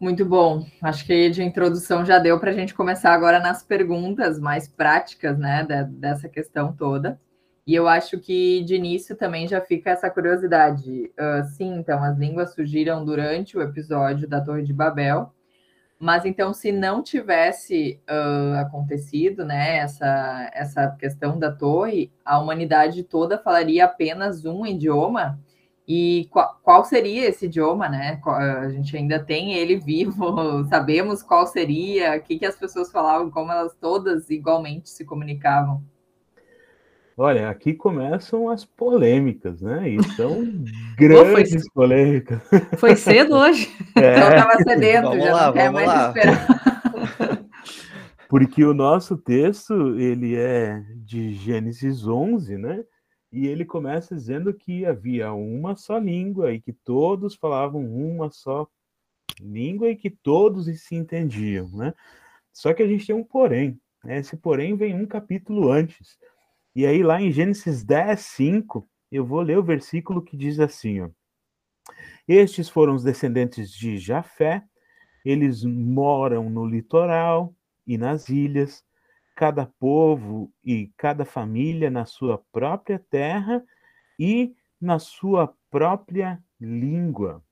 Muito 0.00 0.24
bom. 0.24 0.64
Acho 0.80 1.04
que 1.04 1.28
de 1.28 1.42
introdução 1.42 2.02
já 2.02 2.18
deu 2.18 2.40
para 2.40 2.50
a 2.50 2.54
gente 2.54 2.72
começar 2.72 3.12
agora 3.12 3.38
nas 3.38 3.62
perguntas 3.62 4.40
mais 4.40 4.66
práticas, 4.66 5.38
né, 5.38 5.62
dessa 5.90 6.26
questão 6.26 6.72
toda. 6.72 7.20
E 7.66 7.74
eu 7.74 7.86
acho 7.86 8.18
que 8.18 8.64
de 8.64 8.76
início 8.76 9.14
também 9.14 9.46
já 9.46 9.60
fica 9.60 9.90
essa 9.90 10.08
curiosidade. 10.08 11.12
Uh, 11.20 11.44
sim, 11.54 11.74
então 11.74 12.02
as 12.02 12.16
línguas 12.16 12.54
surgiram 12.54 13.04
durante 13.04 13.58
o 13.58 13.62
episódio 13.62 14.26
da 14.26 14.40
Torre 14.40 14.62
de 14.62 14.72
Babel, 14.72 15.30
mas 15.98 16.24
então 16.24 16.54
se 16.54 16.72
não 16.72 17.02
tivesse 17.02 18.00
uh, 18.08 18.58
acontecido, 18.58 19.44
né, 19.44 19.76
essa 19.76 20.50
essa 20.54 20.90
questão 20.98 21.38
da 21.38 21.52
torre, 21.52 22.10
a 22.24 22.38
humanidade 22.38 23.02
toda 23.02 23.36
falaria 23.36 23.84
apenas 23.84 24.46
um 24.46 24.64
idioma 24.64 25.38
e 25.86 26.28
qual, 26.30 26.58
qual, 26.62 26.84
seria 26.84 27.28
esse 27.28 27.46
idioma, 27.46 27.88
né? 27.88 28.20
A 28.24 28.68
gente 28.70 28.96
ainda 28.96 29.18
tem 29.18 29.54
ele 29.54 29.76
vivo, 29.76 30.64
sabemos 30.68 31.22
qual 31.22 31.46
seria, 31.46 32.16
o 32.16 32.20
que, 32.22 32.38
que 32.38 32.46
as 32.46 32.56
pessoas 32.56 32.90
falavam, 32.90 33.30
como 33.30 33.52
elas 33.52 33.74
todas 33.80 34.30
igualmente 34.30 34.88
se 34.88 35.04
comunicavam. 35.04 35.82
Olha, 37.16 37.48
aqui 37.48 37.72
começam 37.72 38.48
as 38.48 38.64
polêmicas, 38.64 39.60
né? 39.60 39.88
E 39.88 40.02
são 40.16 40.42
grandes 40.96 41.62
foi, 41.62 41.70
polêmicas. 41.72 42.40
Foi 42.78 42.96
cedo 42.96 43.36
hoje. 43.36 43.70
É. 43.94 44.20
Eu 44.20 44.28
estava 44.30 44.56
sedento, 44.64 45.08
vamos 45.08 45.24
já 45.24 45.32
lá, 45.32 45.46
não 45.46 45.52
quer 45.52 45.70
mais 45.70 45.86
lá. 45.86 46.08
esperar. 46.08 46.46
Porque 48.28 48.64
o 48.64 48.74
nosso 48.74 49.16
texto, 49.16 49.96
ele 49.96 50.34
é 50.34 50.82
de 50.96 51.34
Gênesis 51.34 52.04
11, 52.04 52.56
né? 52.56 52.82
E 53.34 53.48
ele 53.48 53.64
começa 53.64 54.14
dizendo 54.14 54.54
que 54.54 54.86
havia 54.86 55.32
uma 55.32 55.74
só 55.74 55.98
língua 55.98 56.52
e 56.52 56.60
que 56.60 56.72
todos 56.72 57.34
falavam 57.34 57.84
uma 57.84 58.30
só 58.30 58.68
língua 59.40 59.90
e 59.90 59.96
que 59.96 60.08
todos 60.08 60.66
se 60.80 60.94
entendiam, 60.94 61.68
né? 61.70 61.92
Só 62.52 62.72
que 62.72 62.80
a 62.80 62.86
gente 62.86 63.04
tem 63.04 63.16
um 63.16 63.24
porém, 63.24 63.76
né? 64.04 64.18
Esse 64.18 64.36
porém 64.36 64.76
vem 64.76 64.94
um 64.94 65.04
capítulo 65.04 65.68
antes. 65.68 66.16
E 66.76 66.86
aí 66.86 67.02
lá 67.02 67.20
em 67.20 67.32
Gênesis 67.32 67.82
10, 67.82 68.20
5, 68.20 68.88
eu 69.10 69.26
vou 69.26 69.40
ler 69.40 69.58
o 69.58 69.64
versículo 69.64 70.22
que 70.22 70.36
diz 70.36 70.60
assim, 70.60 71.00
ó. 71.00 71.10
Estes 72.28 72.68
foram 72.68 72.94
os 72.94 73.02
descendentes 73.02 73.72
de 73.72 73.98
Jafé, 73.98 74.62
eles 75.24 75.64
moram 75.64 76.48
no 76.48 76.64
litoral 76.64 77.52
e 77.84 77.98
nas 77.98 78.28
ilhas, 78.28 78.84
cada 79.34 79.66
povo 79.78 80.52
e 80.64 80.90
cada 80.96 81.24
família 81.24 81.90
na 81.90 82.04
sua 82.04 82.42
própria 82.52 82.98
terra 83.10 83.62
e 84.18 84.54
na 84.80 84.98
sua 84.98 85.52
própria 85.70 86.42
língua. 86.60 87.42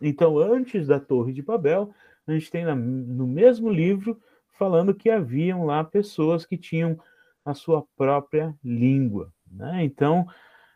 Então, 0.00 0.38
antes 0.38 0.86
da 0.86 1.00
Torre 1.00 1.32
de 1.32 1.42
Babel, 1.42 1.92
a 2.26 2.32
gente 2.32 2.50
tem 2.50 2.64
no 2.64 3.26
mesmo 3.26 3.70
livro 3.70 4.20
falando 4.52 4.94
que 4.94 5.10
haviam 5.10 5.64
lá 5.64 5.82
pessoas 5.82 6.46
que 6.46 6.56
tinham 6.56 6.98
a 7.44 7.54
sua 7.54 7.84
própria 7.96 8.54
língua. 8.62 9.32
Né? 9.50 9.84
Então, 9.84 10.26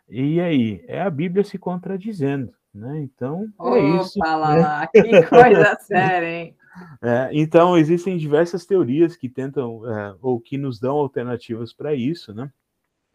e 0.08 0.40
aí? 0.40 0.84
É 0.88 1.00
a 1.00 1.10
Bíblia 1.10 1.44
se 1.44 1.58
contradizendo. 1.58 2.52
Né? 2.74 3.00
Então, 3.02 3.46
é 3.60 3.62
Opa, 3.62 3.78
é 3.78 3.96
isso. 4.00 4.18
Lá, 4.18 4.54
né? 4.54 4.62
lá. 4.62 4.86
Que 4.88 5.22
coisa 5.22 5.76
séria, 5.80 6.28
hein? 6.28 6.56
É, 7.02 7.30
então, 7.32 7.76
existem 7.76 8.16
diversas 8.16 8.66
teorias 8.66 9.16
que 9.16 9.28
tentam, 9.28 9.88
é, 9.88 10.16
ou 10.20 10.40
que 10.40 10.58
nos 10.58 10.80
dão 10.80 10.96
alternativas 10.96 11.72
para 11.72 11.94
isso, 11.94 12.34
né? 12.34 12.50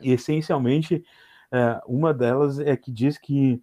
E, 0.01 0.11
essencialmente, 0.11 1.03
é, 1.51 1.81
uma 1.87 2.13
delas 2.13 2.59
é 2.59 2.75
que 2.77 2.91
diz 2.91 3.17
que 3.17 3.61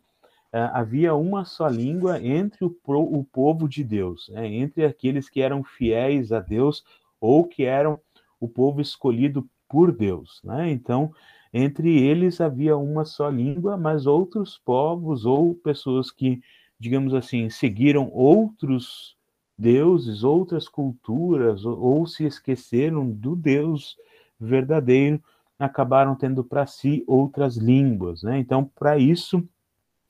é, 0.52 0.60
havia 0.72 1.14
uma 1.14 1.44
só 1.44 1.68
língua 1.68 2.20
entre 2.20 2.64
o, 2.64 2.74
o 2.86 3.24
povo 3.24 3.68
de 3.68 3.82
Deus, 3.82 4.28
né? 4.28 4.46
entre 4.46 4.84
aqueles 4.84 5.28
que 5.28 5.40
eram 5.40 5.64
fiéis 5.64 6.32
a 6.32 6.40
Deus 6.40 6.84
ou 7.20 7.46
que 7.46 7.64
eram 7.64 7.98
o 8.38 8.48
povo 8.48 8.80
escolhido 8.80 9.48
por 9.68 9.90
Deus, 9.90 10.40
né? 10.44 10.70
Então, 10.70 11.12
entre 11.52 12.00
eles 12.02 12.40
havia 12.40 12.76
uma 12.76 13.04
só 13.04 13.28
língua, 13.28 13.76
mas 13.76 14.06
outros 14.06 14.58
povos 14.58 15.24
ou 15.24 15.54
pessoas 15.54 16.10
que 16.10 16.40
digamos 16.78 17.14
assim, 17.14 17.48
seguiram 17.48 18.10
outros 18.12 19.15
deuses, 19.58 20.22
outras 20.22 20.68
culturas, 20.68 21.64
ou, 21.64 21.78
ou 21.78 22.06
se 22.06 22.24
esqueceram 22.24 23.10
do 23.10 23.34
Deus 23.34 23.96
verdadeiro, 24.38 25.22
acabaram 25.58 26.14
tendo 26.14 26.44
para 26.44 26.66
si 26.66 27.02
outras 27.06 27.56
línguas. 27.56 28.22
Né? 28.22 28.38
Então, 28.38 28.64
para 28.64 28.98
isso, 28.98 29.46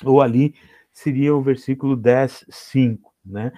ou 0.05 0.21
ali 0.21 0.55
seria 0.93 1.35
o 1.35 1.43
versículo 1.43 1.97
10, 1.97 2.47
5. 2.49 3.13
Né? 3.25 3.53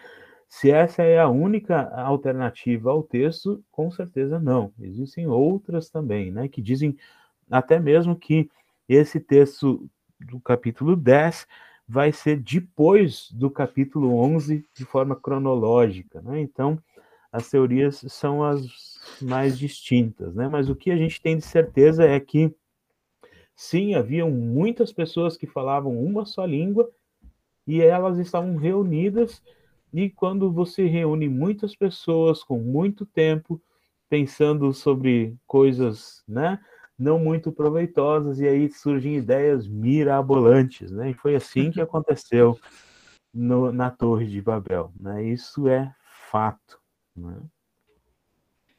Se 0.48 0.70
essa 0.70 1.02
é 1.02 1.18
a 1.18 1.28
única 1.28 1.88
alternativa 1.94 2.90
ao 2.90 3.02
texto, 3.02 3.62
com 3.70 3.90
certeza 3.90 4.38
não. 4.40 4.72
Existem 4.80 5.26
outras 5.26 5.90
também, 5.90 6.30
né, 6.30 6.48
que 6.48 6.62
dizem 6.62 6.96
até 7.50 7.78
mesmo 7.78 8.16
que 8.16 8.50
esse 8.88 9.20
texto 9.20 9.88
do 10.18 10.40
capítulo 10.40 10.96
10 10.96 11.46
vai 11.88 12.12
ser 12.12 12.36
depois 12.36 13.30
do 13.32 13.50
capítulo 13.50 14.14
11 14.18 14.64
de 14.74 14.84
forma 14.84 15.16
cronológica, 15.16 16.20
né? 16.20 16.38
Então, 16.40 16.78
as 17.32 17.48
teorias 17.48 18.04
são 18.08 18.44
as 18.44 18.66
mais 19.22 19.58
distintas, 19.58 20.34
né? 20.34 20.48
Mas 20.48 20.68
o 20.68 20.76
que 20.76 20.90
a 20.90 20.96
gente 20.96 21.20
tem 21.20 21.38
de 21.38 21.44
certeza 21.44 22.04
é 22.04 22.20
que 22.20 22.54
sim, 23.56 23.94
haviam 23.94 24.30
muitas 24.30 24.92
pessoas 24.92 25.36
que 25.36 25.46
falavam 25.46 25.98
uma 25.98 26.26
só 26.26 26.44
língua 26.44 26.90
e 27.66 27.80
elas 27.80 28.18
estavam 28.18 28.56
reunidas 28.56 29.42
e 29.92 30.10
quando 30.10 30.52
você 30.52 30.86
reúne 30.86 31.28
muitas 31.28 31.74
pessoas 31.74 32.44
com 32.44 32.58
muito 32.58 33.06
tempo 33.06 33.60
pensando 34.08 34.72
sobre 34.72 35.36
coisas, 35.46 36.22
né, 36.28 36.58
não 36.98 37.18
muito 37.18 37.52
proveitosas 37.52 38.40
e 38.40 38.48
aí 38.48 38.70
surgem 38.70 39.16
ideias 39.16 39.68
mirabolantes, 39.68 40.90
né? 40.90 41.10
E 41.10 41.14
foi 41.14 41.36
assim 41.36 41.70
que 41.70 41.80
aconteceu 41.80 42.58
no, 43.32 43.70
na 43.70 43.90
Torre 43.90 44.26
de 44.26 44.42
Babel, 44.42 44.92
né? 44.98 45.22
Isso 45.24 45.68
é 45.68 45.94
fato, 46.30 46.78
né? 47.16 47.38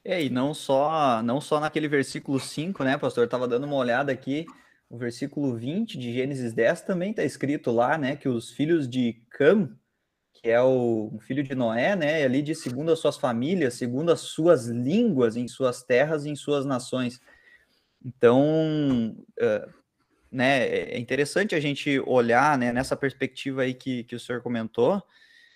É, 0.03 0.23
e 0.23 0.29
não 0.29 0.53
só, 0.53 1.21
não 1.21 1.39
só 1.39 1.59
naquele 1.59 1.87
versículo 1.87 2.39
5, 2.39 2.83
né, 2.83 2.97
pastor? 2.97 3.25
Eu 3.25 3.29
tava 3.29 3.47
dando 3.47 3.65
uma 3.65 3.75
olhada 3.75 4.11
aqui, 4.11 4.45
o 4.89 4.97
versículo 4.97 5.55
20 5.55 5.97
de 5.97 6.13
Gênesis 6.13 6.53
10 6.53 6.81
também 6.81 7.11
está 7.11 7.23
escrito 7.23 7.69
lá, 7.69 7.97
né, 7.97 8.15
que 8.15 8.27
os 8.27 8.49
filhos 8.49 8.89
de 8.89 9.21
Cam, 9.29 9.77
que 10.33 10.49
é 10.49 10.61
o 10.61 11.17
filho 11.19 11.43
de 11.43 11.53
Noé, 11.53 11.95
né? 11.95 12.23
Ali 12.23 12.41
de 12.41 12.55
segundo 12.55 12.91
as 12.91 12.99
suas 12.99 13.17
famílias, 13.17 13.73
segundo 13.73 14.09
as 14.09 14.21
suas 14.21 14.67
línguas, 14.67 15.35
em 15.35 15.47
suas 15.47 15.83
terras 15.83 16.25
e 16.25 16.29
em 16.29 16.35
suas 16.35 16.65
nações. 16.65 17.19
Então, 18.03 19.15
uh, 19.39 19.73
né, 20.31 20.67
é 20.67 20.99
interessante 20.99 21.55
a 21.55 21.59
gente 21.59 21.99
olhar 22.05 22.57
né, 22.57 22.71
nessa 22.71 22.95
perspectiva 22.95 23.63
aí 23.63 23.73
que, 23.73 24.03
que 24.03 24.15
o 24.15 24.19
senhor 24.19 24.41
comentou, 24.41 25.01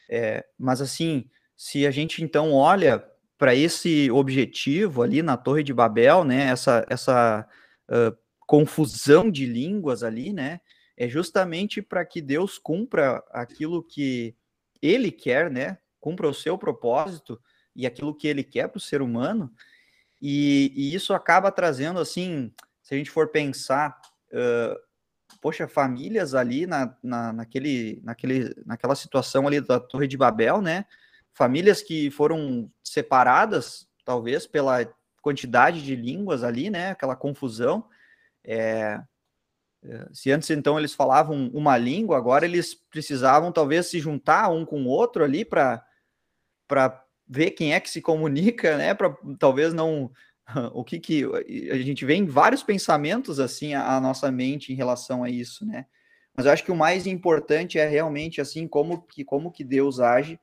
é, 0.09 0.45
mas 0.57 0.81
assim, 0.81 1.29
se 1.55 1.87
a 1.87 1.91
gente 1.91 2.23
então 2.23 2.51
olha 2.51 3.03
para 3.37 3.55
esse 3.55 4.11
objetivo 4.11 5.01
ali 5.01 5.21
na 5.21 5.37
Torre 5.37 5.63
de 5.63 5.73
Babel, 5.73 6.23
né, 6.23 6.47
essa, 6.47 6.85
essa 6.89 7.47
uh, 7.89 8.17
confusão 8.45 9.29
de 9.31 9.45
línguas 9.45 10.03
ali, 10.03 10.33
né, 10.33 10.59
é 10.97 11.07
justamente 11.07 11.81
para 11.81 12.05
que 12.05 12.21
Deus 12.21 12.57
cumpra 12.57 13.23
aquilo 13.31 13.83
que 13.83 14.35
ele 14.81 15.11
quer, 15.11 15.49
né? 15.49 15.77
Cumpra 15.99 16.27
o 16.27 16.33
seu 16.33 16.57
propósito 16.57 17.39
e 17.75 17.87
aquilo 17.87 18.13
que 18.13 18.27
ele 18.27 18.43
quer 18.43 18.67
para 18.67 18.77
o 18.77 18.81
ser 18.81 19.01
humano. 19.01 19.51
E, 20.25 20.71
e, 20.73 20.95
isso 20.95 21.13
acaba 21.13 21.51
trazendo, 21.51 21.99
assim, 21.99 22.49
se 22.81 22.93
a 22.93 22.97
gente 22.97 23.11
for 23.11 23.27
pensar, 23.27 23.99
uh, 24.31 24.79
poxa, 25.41 25.67
famílias 25.67 26.33
ali 26.33 26.65
na, 26.65 26.95
na, 27.03 27.33
naquele, 27.33 27.99
naquele, 28.05 28.55
naquela 28.65 28.95
situação 28.95 29.45
ali 29.45 29.59
da 29.59 29.81
Torre 29.81 30.07
de 30.07 30.15
Babel, 30.15 30.61
né? 30.61 30.85
Famílias 31.33 31.81
que 31.81 32.09
foram 32.09 32.71
separadas, 32.81 33.85
talvez, 34.05 34.47
pela 34.47 34.87
quantidade 35.21 35.83
de 35.83 35.93
línguas 35.93 36.41
ali, 36.41 36.69
né? 36.69 36.91
Aquela 36.91 37.17
confusão. 37.17 37.85
É, 38.45 39.01
se 40.13 40.31
antes 40.31 40.49
então 40.49 40.79
eles 40.79 40.93
falavam 40.93 41.49
uma 41.53 41.77
língua, 41.77 42.17
agora 42.17 42.45
eles 42.45 42.73
precisavam 42.73 43.51
talvez 43.51 43.87
se 43.87 43.99
juntar 43.99 44.49
um 44.49 44.65
com 44.65 44.83
o 44.83 44.87
outro 44.87 45.21
ali 45.21 45.43
para 45.43 45.85
para 46.65 47.02
ver 47.27 47.51
quem 47.51 47.73
é 47.73 47.79
que 47.79 47.89
se 47.89 48.01
comunica, 48.01 48.77
né? 48.77 48.93
Para 48.93 49.15
talvez 49.39 49.73
não 49.73 50.11
o 50.73 50.83
que 50.83 50.99
que 50.99 51.23
a 51.71 51.77
gente 51.77 52.05
vê 52.05 52.15
em 52.15 52.25
vários 52.25 52.63
pensamentos 52.63 53.39
assim 53.39 53.73
a, 53.73 53.99
nossa 53.99 54.31
mente 54.31 54.71
em 54.73 54.75
relação 54.75 55.23
a 55.23 55.29
isso, 55.29 55.65
né? 55.65 55.85
Mas 56.35 56.45
eu 56.45 56.51
acho 56.51 56.63
que 56.63 56.71
o 56.71 56.75
mais 56.75 57.05
importante 57.05 57.77
é 57.77 57.87
realmente 57.87 58.41
assim 58.41 58.67
como 58.67 59.03
que 59.03 59.23
como 59.23 59.51
que 59.51 59.63
Deus 59.63 59.99
age 59.99 60.39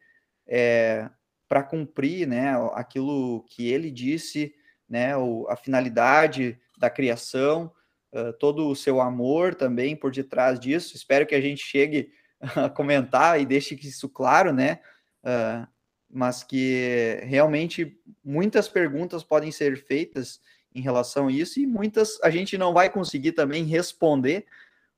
é, 0.47 1.09
para 1.49 1.63
cumprir, 1.63 2.27
né? 2.27 2.55
Aquilo 2.75 3.45
que 3.49 3.69
Ele 3.69 3.91
disse, 3.91 4.55
né? 4.89 5.17
O, 5.17 5.47
a 5.49 5.57
finalidade 5.57 6.59
da 6.79 6.89
criação 6.89 7.73
uh, 8.13 8.33
todo 8.35 8.69
o 8.69 8.77
seu 8.77 9.01
amor 9.01 9.55
também 9.55 9.97
por 9.97 10.11
detrás 10.11 10.59
disso. 10.59 10.97
Espero 10.97 11.27
que 11.27 11.35
a 11.35 11.41
gente 11.41 11.63
chegue 11.63 12.13
a 12.41 12.69
comentar 12.69 13.41
e 13.41 13.47
deixe 13.47 13.75
isso 13.75 14.09
claro, 14.09 14.53
né? 14.53 14.81
Uh, 15.25 15.67
mas 16.11 16.43
que 16.43 17.21
realmente 17.23 17.99
muitas 18.25 18.69
perguntas 18.69 19.23
podem 19.23 19.53
ser 19.53 19.77
feitas 19.85 20.41
em 20.75 20.81
relação 20.81 21.29
a 21.29 21.33
isso 21.33 21.61
e 21.61 21.67
muitas 21.67 22.21
a 22.23 22.31
gente 22.31 22.59
não 22.59 22.73
vai 22.73 22.91
conseguir 22.91 23.33
também 23.33 23.65
responder 23.65 24.47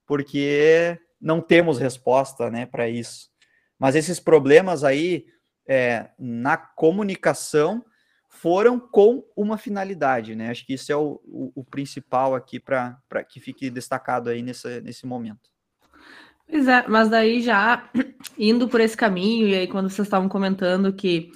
porque 0.05 0.99
não 1.19 1.39
temos 1.39 1.79
resposta, 1.79 2.49
né, 2.49 2.65
para 2.65 2.89
isso. 2.89 3.29
Mas 3.79 3.95
esses 3.95 4.19
problemas 4.19 4.83
aí 4.83 5.25
é, 5.65 6.09
na 6.19 6.57
comunicação 6.57 7.83
foram 8.27 8.79
com 8.79 9.23
uma 9.35 9.57
finalidade, 9.57 10.35
né? 10.35 10.49
Acho 10.49 10.65
que 10.65 10.73
isso 10.73 10.91
é 10.91 10.95
o, 10.95 11.21
o, 11.25 11.51
o 11.55 11.63
principal 11.63 12.35
aqui 12.35 12.59
para 12.59 12.97
que 13.29 13.39
fique 13.39 13.69
destacado 13.69 14.29
aí 14.29 14.41
nesse, 14.41 14.81
nesse 14.81 15.05
momento. 15.05 15.51
Pois 16.53 16.67
é, 16.67 16.87
mas 16.87 17.09
daí 17.09 17.41
já 17.41 17.89
indo 18.37 18.69
por 18.69 18.79
esse 18.79 18.95
caminho, 18.95 19.47
e 19.47 19.55
aí 19.55 19.67
quando 19.67 19.89
vocês 19.89 20.05
estavam 20.05 20.29
comentando 20.29 20.93
que 20.93 21.31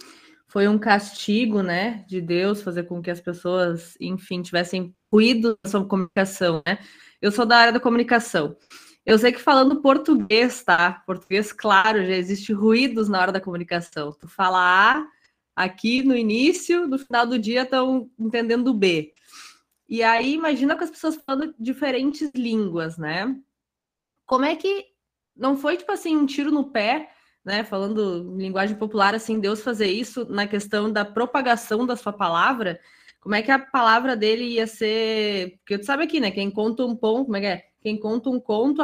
foi 0.46 0.68
um 0.68 0.78
castigo, 0.78 1.64
né, 1.64 2.06
de 2.08 2.22
Deus 2.22 2.62
fazer 2.62 2.84
com 2.84 3.02
que 3.02 3.10
as 3.10 3.20
pessoas, 3.20 3.98
enfim, 4.00 4.44
tivessem 4.44 4.96
ruído 5.12 5.58
sobre 5.66 5.90
comunicação, 5.90 6.62
né? 6.68 6.78
Eu 7.20 7.32
sou 7.32 7.48
da 7.48 7.58
área 7.58 7.74
da 7.74 7.80
comunicação. 7.80 8.56
Eu 9.04 9.18
sei 9.18 9.32
que 9.32 9.42
falando 9.42 9.82
português, 9.82 10.64
tá? 10.64 11.02
Português, 11.08 11.52
claro, 11.52 12.06
já 12.06 12.16
existe 12.16 12.54
ruídos 12.54 13.10
na 13.10 13.20
hora 13.20 13.32
da 13.32 13.42
comunicação. 13.42 14.12
Tu 14.12 14.28
fala 14.28 14.60
A, 14.60 15.08
aqui 15.56 16.04
no 16.04 16.16
início, 16.16 16.86
no 16.88 17.00
final 17.00 17.26
do 17.26 17.40
dia 17.40 17.64
estão 17.64 18.08
entendendo 18.20 18.72
B. 18.72 19.16
E 19.90 20.04
aí, 20.04 20.36
imagina 20.36 20.76
com 20.76 20.84
as 20.84 20.92
pessoas 20.92 21.16
falando 21.16 21.56
diferentes 21.58 22.30
línguas, 22.36 23.00
né? 23.00 23.36
Como 24.24 24.46
é 24.46 24.56
que 24.56 24.96
não 25.38 25.58
foi 25.58 25.77
tipo 25.77 25.91
assim 25.91 26.15
um 26.15 26.25
tiro 26.25 26.51
no 26.51 26.72
pé, 26.72 27.10
né? 27.44 27.63
Falando 27.63 28.34
em 28.36 28.44
linguagem 28.44 28.75
popular, 28.75 29.15
assim, 29.15 29.39
Deus 29.39 29.62
fazer 29.62 29.88
isso 29.88 30.25
na 30.29 30.48
questão 30.48 30.91
da 30.91 31.06
propagação 31.06 31.86
da 31.86 31.96
sua 31.96 32.13
palavra? 32.13 32.79
Como 33.20 33.36
é 33.36 33.41
que 33.41 33.51
a 33.51 33.60
palavra 33.60 34.15
dele 34.15 34.44
ia 34.44 34.67
ser? 34.67 35.58
Porque 35.60 35.77
tu 35.77 35.86
sabe 35.86 36.03
aqui, 36.03 36.20
né? 36.20 36.32
Quem 36.32 36.50
conta 36.51 36.86
um 36.86 36.96
ponto, 36.96 37.25
como 37.25 37.38
é 37.38 37.39
que 37.41 37.46
é? 37.48 37.63
Quem 37.82 38.00
conta 38.00 38.29
um 38.29 38.39
conto 38.39 38.82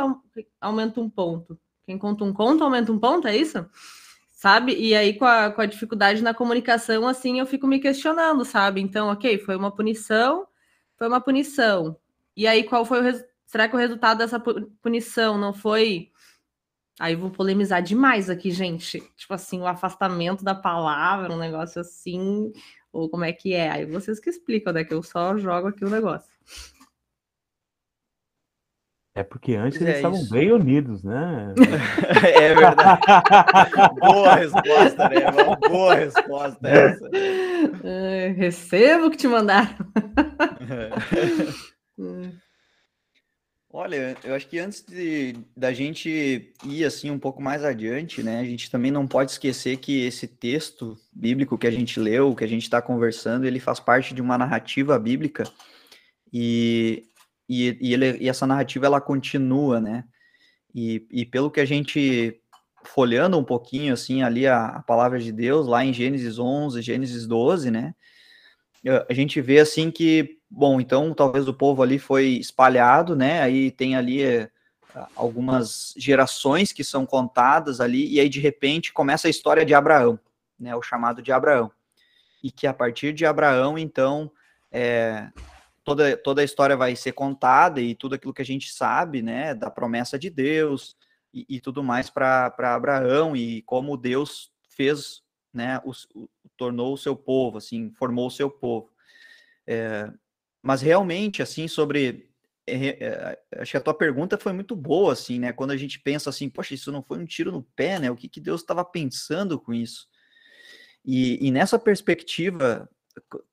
aumenta 0.61 1.01
um 1.01 1.09
ponto. 1.09 1.59
Quem 1.85 1.97
conta 1.97 2.23
um 2.23 2.33
conto 2.33 2.63
aumenta 2.63 2.91
um 2.91 2.99
ponto, 2.99 3.27
é 3.27 3.35
isso? 3.35 3.65
sabe? 4.43 4.75
E 4.77 4.93
aí, 4.93 5.13
com 5.13 5.23
a, 5.23 5.49
com 5.49 5.61
a 5.61 5.65
dificuldade 5.65 6.21
na 6.21 6.33
comunicação, 6.33 7.07
assim, 7.07 7.39
eu 7.39 7.45
fico 7.45 7.65
me 7.65 7.79
questionando, 7.79 8.43
sabe? 8.43 8.81
Então, 8.81 9.07
ok, 9.07 9.37
foi 9.37 9.55
uma 9.55 9.71
punição, 9.71 10.45
foi 10.97 11.07
uma 11.07 11.21
punição. 11.21 11.95
E 12.35 12.45
aí, 12.45 12.65
qual 12.65 12.83
foi 12.83 12.99
o 12.99 13.03
res... 13.03 13.23
Será 13.45 13.69
que 13.69 13.75
o 13.75 13.79
resultado 13.79 14.17
dessa 14.17 14.41
punição 14.81 15.37
não 15.37 15.53
foi. 15.53 16.09
Aí 16.99 17.15
vou 17.15 17.31
polemizar 17.31 17.81
demais 17.81 18.29
aqui, 18.29 18.51
gente. 18.51 19.01
Tipo 19.15 19.33
assim, 19.33 19.59
o 19.59 19.67
afastamento 19.67 20.43
da 20.43 20.53
palavra, 20.53 21.33
um 21.33 21.39
negócio 21.39 21.81
assim, 21.81 22.51
ou 22.91 23.09
como 23.09 23.25
é 23.25 23.33
que 23.33 23.53
é? 23.53 23.71
Aí 23.71 23.85
vocês 23.85 24.19
que 24.19 24.29
explicam, 24.29 24.73
né? 24.73 24.83
Que 24.83 24.93
eu 24.93 25.01
só 25.01 25.35
jogo 25.37 25.69
aqui 25.69 25.83
o 25.83 25.89
negócio. 25.89 26.31
É 29.15 29.21
porque 29.21 29.53
antes 29.53 29.79
eles 29.79 29.93
é 29.93 29.97
estavam 29.97 30.19
isso. 30.19 30.31
bem 30.31 30.51
unidos, 30.51 31.03
né? 31.03 31.53
é 32.33 32.55
verdade. 32.55 33.01
boa 33.99 34.35
resposta, 34.35 35.09
né? 35.09 35.29
Uma 35.29 35.55
boa 35.55 35.95
resposta 35.95 36.67
essa. 36.67 37.09
É, 37.83 38.33
recebo 38.35 39.05
o 39.05 39.11
que 39.11 39.17
te 39.17 39.27
mandaram. 39.27 39.75
Olha, 43.75 44.15
eu 44.23 44.35
acho 44.35 44.47
que 44.47 44.59
antes 44.59 44.83
de, 44.83 45.35
da 45.57 45.73
gente 45.73 46.53
ir 46.63 46.85
assim 46.85 47.09
um 47.09 47.17
pouco 47.17 47.41
mais 47.41 47.63
adiante, 47.63 48.21
né? 48.21 48.39
A 48.39 48.43
gente 48.43 48.69
também 48.69 48.91
não 48.91 49.07
pode 49.07 49.31
esquecer 49.31 49.77
que 49.77 50.05
esse 50.05 50.27
texto 50.27 50.95
bíblico 51.11 51.57
que 51.57 51.65
a 51.65 51.71
gente 51.71 51.99
leu, 51.99 52.35
que 52.35 52.43
a 52.43 52.47
gente 52.47 52.61
está 52.61 52.79
conversando, 52.83 53.45
ele 53.45 53.59
faz 53.59 53.79
parte 53.79 54.13
de 54.13 54.21
uma 54.21 54.37
narrativa 54.37 54.97
bíblica 54.99 55.43
e 56.31 57.09
e, 57.49 57.77
e, 57.81 57.93
ele, 57.93 58.17
e 58.19 58.29
essa 58.29 58.47
narrativa 58.47 58.85
ela 58.85 59.01
continua, 59.01 59.81
né? 59.81 60.05
E, 60.73 61.07
e 61.11 61.25
pelo 61.25 61.51
que 61.51 61.59
a 61.59 61.65
gente 61.65 62.39
folhando 62.85 63.37
um 63.37 63.43
pouquinho 63.43 63.93
assim 63.93 64.23
ali 64.23 64.45
a, 64.47 64.65
a, 64.67 64.83
palavra 64.83 65.19
de 65.19 65.31
Deus 65.31 65.67
lá 65.67 65.83
em 65.83 65.93
Gênesis 65.93 66.37
11, 66.39 66.81
Gênesis 66.81 67.27
12, 67.27 67.71
né? 67.71 67.95
A 69.09 69.13
gente 69.13 69.39
vê 69.41 69.59
assim 69.59 69.89
que, 69.89 70.39
bom, 70.55 70.79
então 70.79 71.13
talvez 71.13 71.47
o 71.47 71.53
povo 71.53 71.81
ali 71.81 71.97
foi 71.97 72.27
espalhado, 72.27 73.15
né? 73.15 73.41
Aí 73.41 73.71
tem 73.71 73.95
ali 73.95 74.21
é, 74.23 74.49
algumas 75.15 75.93
gerações 75.97 76.71
que 76.71 76.83
são 76.83 77.05
contadas 77.05 77.81
ali 77.81 78.13
e 78.13 78.19
aí 78.19 78.29
de 78.29 78.39
repente 78.39 78.93
começa 78.93 79.27
a 79.27 79.31
história 79.31 79.65
de 79.65 79.73
Abraão, 79.73 80.19
né? 80.59 80.75
O 80.75 80.81
chamado 80.81 81.21
de 81.21 81.31
Abraão 81.31 81.71
e 82.43 82.51
que 82.51 82.67
a 82.67 82.73
partir 82.73 83.13
de 83.13 83.25
Abraão 83.25 83.77
então 83.77 84.29
é, 84.69 85.31
toda, 85.83 86.17
toda 86.17 86.41
a 86.41 86.45
história 86.45 86.75
vai 86.75 86.95
ser 86.95 87.13
contada 87.13 87.79
e 87.79 87.95
tudo 87.95 88.15
aquilo 88.15 88.33
que 88.33 88.41
a 88.41 88.45
gente 88.45 88.71
sabe, 88.71 89.21
né, 89.21 89.55
da 89.55 89.71
promessa 89.71 90.19
de 90.19 90.29
Deus 90.29 90.97
e, 91.33 91.45
e 91.47 91.61
tudo 91.61 91.83
mais 91.83 92.09
para 92.09 92.51
Abraão 92.59 93.35
e 93.35 93.61
como 93.63 93.95
Deus 93.95 94.51
fez, 94.67 95.21
né, 95.53 95.79
o, 95.85 95.91
o, 96.15 96.29
tornou 96.57 96.93
o 96.93 96.97
seu 96.97 97.15
povo, 97.15 97.57
assim, 97.57 97.91
formou 97.91 98.27
o 98.27 98.31
seu 98.31 98.49
povo. 98.49 98.89
É, 99.65 100.11
mas 100.63 100.81
realmente, 100.81 101.41
assim, 101.41 101.67
sobre 101.67 102.29
é, 102.65 103.05
é, 103.05 103.39
acho 103.61 103.71
que 103.71 103.77
a 103.77 103.81
tua 103.81 103.93
pergunta 103.93 104.37
foi 104.37 104.53
muito 104.53 104.75
boa, 104.75 105.11
assim, 105.13 105.37
né? 105.37 105.51
Quando 105.51 105.71
a 105.71 105.77
gente 105.77 105.99
pensa 105.99 106.29
assim, 106.29 106.49
poxa, 106.49 106.73
isso 106.73 106.91
não 106.91 107.03
foi 107.03 107.19
um 107.19 107.25
tiro 107.25 107.51
no 107.51 107.61
pé, 107.75 107.99
né? 107.99 108.09
O 108.09 108.15
que, 108.15 108.29
que 108.29 108.39
Deus 108.39 108.61
estava 108.61 108.85
pensando 108.85 109.59
com 109.59 109.73
isso? 109.73 110.07
E, 111.05 111.45
e, 111.45 111.51
nessa 111.51 111.77
perspectiva, 111.77 112.89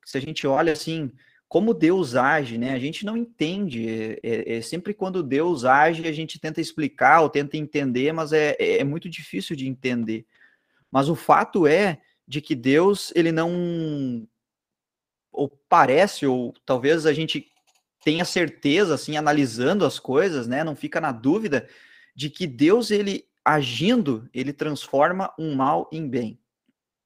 se 0.05 0.17
a 0.17 0.21
gente 0.21 0.47
olha 0.47 0.73
assim, 0.73 1.11
como 1.49 1.75
Deus 1.75 2.15
age, 2.15 2.57
né? 2.57 2.73
A 2.73 2.79
gente 2.79 3.05
não 3.05 3.17
entende. 3.17 3.89
É, 3.89 4.21
é, 4.23 4.57
é, 4.59 4.63
sempre 4.63 4.95
quando 4.95 5.21
Deus 5.21 5.65
age, 5.65 6.07
a 6.07 6.13
gente 6.13 6.39
tenta 6.39 6.61
explicar 6.61 7.23
ou 7.23 7.29
tenta 7.29 7.57
entender, 7.57 8.13
mas 8.13 8.33
é, 8.33 8.57
é, 8.61 8.79
é 8.79 8.85
muito 8.85 9.11
difícil 9.11 9.57
de 9.57 9.67
entender. 9.67 10.25
Mas 10.93 11.09
o 11.09 11.17
fato 11.17 11.67
é 11.67 12.01
de 12.27 12.41
que 12.41 12.55
Deus, 12.55 13.13
ele 13.17 13.33
não. 13.33 14.29
Ou 15.41 15.49
parece, 15.49 16.27
ou 16.27 16.53
talvez 16.67 17.07
a 17.07 17.15
gente 17.15 17.51
tenha 18.05 18.27
certeza, 18.27 18.95
assim, 18.95 19.17
analisando 19.17 19.87
as 19.87 19.99
coisas, 19.99 20.47
né? 20.47 20.63
Não 20.63 20.77
fica 20.77 21.01
na 21.01 21.13
dúvida 21.13 21.67
de 22.15 22.29
que 22.29 22.47
Deus, 22.47 22.91
ele 22.91 23.25
agindo, 23.43 24.29
ele 24.35 24.53
transforma 24.53 25.33
um 25.39 25.55
mal 25.55 25.89
em 25.91 26.07
bem. 26.07 26.39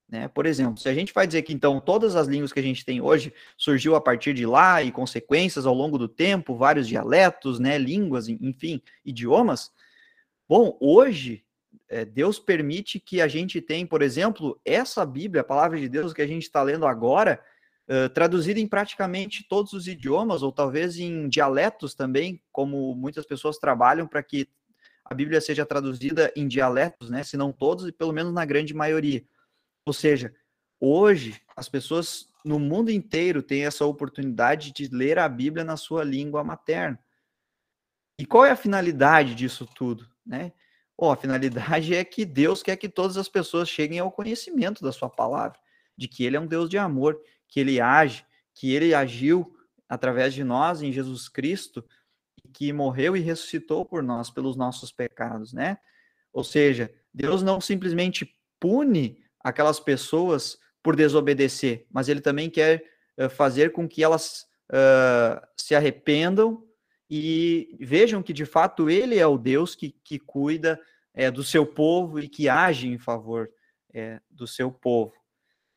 Né? 0.08 0.26
Por 0.26 0.46
exemplo, 0.46 0.78
se 0.78 0.88
a 0.88 0.94
gente 0.94 1.14
vai 1.14 1.28
dizer 1.28 1.42
que 1.42 1.52
então 1.52 1.80
todas 1.80 2.16
as 2.16 2.26
línguas 2.26 2.52
que 2.52 2.58
a 2.58 2.62
gente 2.62 2.84
tem 2.84 3.00
hoje 3.00 3.32
surgiu 3.56 3.94
a 3.94 4.00
partir 4.00 4.34
de 4.34 4.44
lá 4.44 4.82
e 4.82 4.90
consequências 4.90 5.64
ao 5.64 5.74
longo 5.74 5.96
do 5.96 6.08
tempo, 6.08 6.56
vários 6.56 6.88
dialetos, 6.88 7.60
né, 7.60 7.78
línguas, 7.78 8.28
enfim, 8.28 8.82
idiomas. 9.04 9.70
Bom, 10.48 10.76
hoje 10.80 11.44
é, 11.88 12.04
Deus 12.04 12.40
permite 12.40 12.98
que 12.98 13.20
a 13.20 13.28
gente 13.28 13.60
tenha, 13.60 13.86
por 13.86 14.02
exemplo, 14.02 14.60
essa 14.64 15.06
Bíblia, 15.06 15.42
a 15.42 15.44
palavra 15.44 15.78
de 15.78 15.88
Deus 15.88 16.12
que 16.12 16.22
a 16.22 16.26
gente 16.26 16.42
está 16.42 16.62
lendo 16.62 16.84
agora, 16.84 17.40
uh, 17.88 18.08
traduzida 18.10 18.60
em 18.60 18.66
praticamente 18.66 19.46
todos 19.48 19.72
os 19.72 19.86
idiomas, 19.86 20.42
ou 20.42 20.52
talvez 20.52 20.98
em 20.98 21.28
dialetos 21.28 21.94
também, 21.94 22.42
como 22.52 22.94
muitas 22.94 23.26
pessoas 23.26 23.58
trabalham 23.58 24.06
para 24.06 24.22
que 24.22 24.48
a 25.04 25.14
Bíblia 25.14 25.40
seja 25.40 25.66
traduzida 25.66 26.32
em 26.34 26.48
dialetos, 26.48 27.10
né? 27.10 27.22
Se 27.22 27.36
não 27.36 27.52
todos, 27.52 27.86
e 27.86 27.92
pelo 27.92 28.12
menos 28.12 28.32
na 28.32 28.44
grande 28.44 28.72
maioria. 28.72 29.22
Ou 29.86 29.92
seja, 29.92 30.34
hoje 30.80 31.40
as 31.54 31.68
pessoas 31.68 32.26
no 32.44 32.58
mundo 32.58 32.90
inteiro 32.90 33.42
têm 33.42 33.64
essa 33.64 33.84
oportunidade 33.84 34.72
de 34.72 34.88
ler 34.88 35.18
a 35.18 35.28
Bíblia 35.28 35.64
na 35.64 35.76
sua 35.76 36.04
língua 36.04 36.42
materna. 36.42 36.98
E 38.18 38.24
qual 38.24 38.44
é 38.44 38.50
a 38.50 38.56
finalidade 38.56 39.34
disso 39.34 39.68
tudo, 39.74 40.08
né? 40.24 40.52
Oh, 40.96 41.10
a 41.10 41.16
finalidade 41.16 41.94
é 41.94 42.04
que 42.04 42.24
Deus 42.24 42.62
quer 42.62 42.76
que 42.76 42.88
todas 42.88 43.16
as 43.16 43.28
pessoas 43.28 43.68
cheguem 43.68 43.98
ao 43.98 44.12
conhecimento 44.12 44.82
da 44.82 44.92
sua 44.92 45.10
palavra, 45.10 45.58
de 45.96 46.06
que 46.06 46.24
ele 46.24 46.36
é 46.36 46.40
um 46.40 46.46
Deus 46.46 46.70
de 46.70 46.78
amor, 46.78 47.20
que 47.54 47.60
ele 47.60 47.80
age, 47.80 48.26
que 48.52 48.74
ele 48.74 48.92
agiu 48.92 49.56
através 49.88 50.34
de 50.34 50.42
nós 50.42 50.82
em 50.82 50.90
Jesus 50.90 51.28
Cristo, 51.28 51.84
que 52.52 52.72
morreu 52.72 53.16
e 53.16 53.20
ressuscitou 53.20 53.84
por 53.84 54.02
nós 54.02 54.28
pelos 54.28 54.56
nossos 54.56 54.90
pecados, 54.90 55.52
né? 55.52 55.78
Ou 56.32 56.42
seja, 56.42 56.92
Deus 57.12 57.44
não 57.44 57.60
simplesmente 57.60 58.28
pune 58.58 59.22
aquelas 59.38 59.78
pessoas 59.78 60.58
por 60.82 60.96
desobedecer, 60.96 61.86
mas 61.92 62.08
ele 62.08 62.20
também 62.20 62.50
quer 62.50 62.84
uh, 63.16 63.30
fazer 63.30 63.70
com 63.70 63.88
que 63.88 64.02
elas 64.02 64.48
uh, 64.72 65.40
se 65.56 65.76
arrependam 65.76 66.66
e 67.08 67.76
vejam 67.80 68.20
que 68.20 68.32
de 68.32 68.44
fato 68.44 68.90
ele 68.90 69.16
é 69.16 69.26
o 69.28 69.38
Deus 69.38 69.76
que, 69.76 69.92
que 70.02 70.18
cuida 70.18 70.80
é, 71.14 71.30
do 71.30 71.44
seu 71.44 71.64
povo 71.64 72.18
e 72.18 72.28
que 72.28 72.48
age 72.48 72.88
em 72.88 72.98
favor 72.98 73.48
é, 73.92 74.20
do 74.28 74.44
seu 74.44 74.72
povo. 74.72 75.14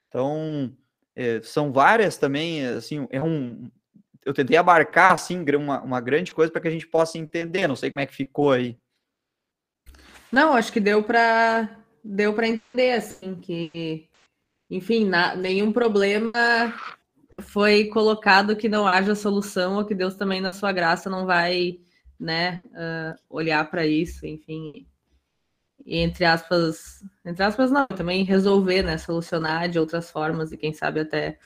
Então, 0.07 0.75
é, 1.19 1.41
são 1.41 1.73
várias 1.73 2.15
também, 2.15 2.63
assim, 2.63 3.07
é 3.09 3.19
um. 3.19 3.71
Eu 4.23 4.35
tentei 4.35 4.55
abarcar 4.55 5.13
assim 5.13 5.43
uma, 5.55 5.81
uma 5.81 5.99
grande 5.99 6.31
coisa 6.31 6.51
para 6.51 6.61
que 6.61 6.67
a 6.67 6.71
gente 6.71 6.85
possa 6.85 7.17
entender. 7.17 7.67
Não 7.67 7.75
sei 7.75 7.91
como 7.91 8.03
é 8.03 8.05
que 8.05 8.13
ficou 8.13 8.51
aí. 8.51 8.77
Não, 10.31 10.53
acho 10.53 10.71
que 10.71 10.79
deu 10.79 11.01
para 11.01 11.75
deu 12.03 12.33
para 12.33 12.47
entender 12.47 12.91
assim 12.91 13.33
que, 13.35 14.07
enfim, 14.69 15.05
na, 15.05 15.35
nenhum 15.35 15.71
problema 15.71 16.31
foi 17.41 17.85
colocado 17.85 18.55
que 18.55 18.69
não 18.69 18.85
haja 18.85 19.15
solução 19.15 19.77
ou 19.77 19.85
que 19.85 19.95
Deus 19.95 20.15
também 20.15 20.39
na 20.39 20.53
sua 20.53 20.71
graça 20.71 21.09
não 21.09 21.25
vai, 21.25 21.79
né, 22.19 22.61
uh, 22.67 23.19
olhar 23.29 23.69
para 23.69 23.85
isso, 23.85 24.25
enfim, 24.25 24.87
entre 25.87 26.25
aspas, 26.25 27.03
entre 27.25 27.43
aspas 27.43 27.71
não, 27.71 27.87
também 27.87 28.23
resolver, 28.23 28.83
né, 28.83 28.97
solucionar 28.97 29.69
de 29.69 29.79
outras 29.79 30.11
formas 30.11 30.51
e 30.51 30.57
quem 30.57 30.73
sabe 30.73 30.99
até 30.99 31.39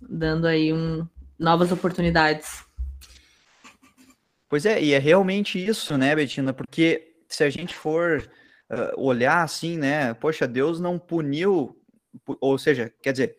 dando 0.00 0.46
aí 0.46 0.72
um 0.72 1.06
novas 1.38 1.70
oportunidades. 1.70 2.64
Pois 4.48 4.64
é, 4.64 4.82
e 4.82 4.92
é 4.92 4.98
realmente 4.98 5.64
isso, 5.64 5.96
né, 5.98 6.16
Betina? 6.16 6.52
Porque 6.52 7.14
se 7.28 7.44
a 7.44 7.50
gente 7.50 7.74
for 7.74 8.28
uh, 8.70 9.00
olhar 9.00 9.42
assim, 9.42 9.76
né? 9.76 10.14
Poxa, 10.14 10.48
Deus 10.48 10.80
não 10.80 10.98
puniu, 10.98 11.78
ou 12.40 12.56
seja, 12.56 12.92
quer 13.02 13.12
dizer, 13.12 13.36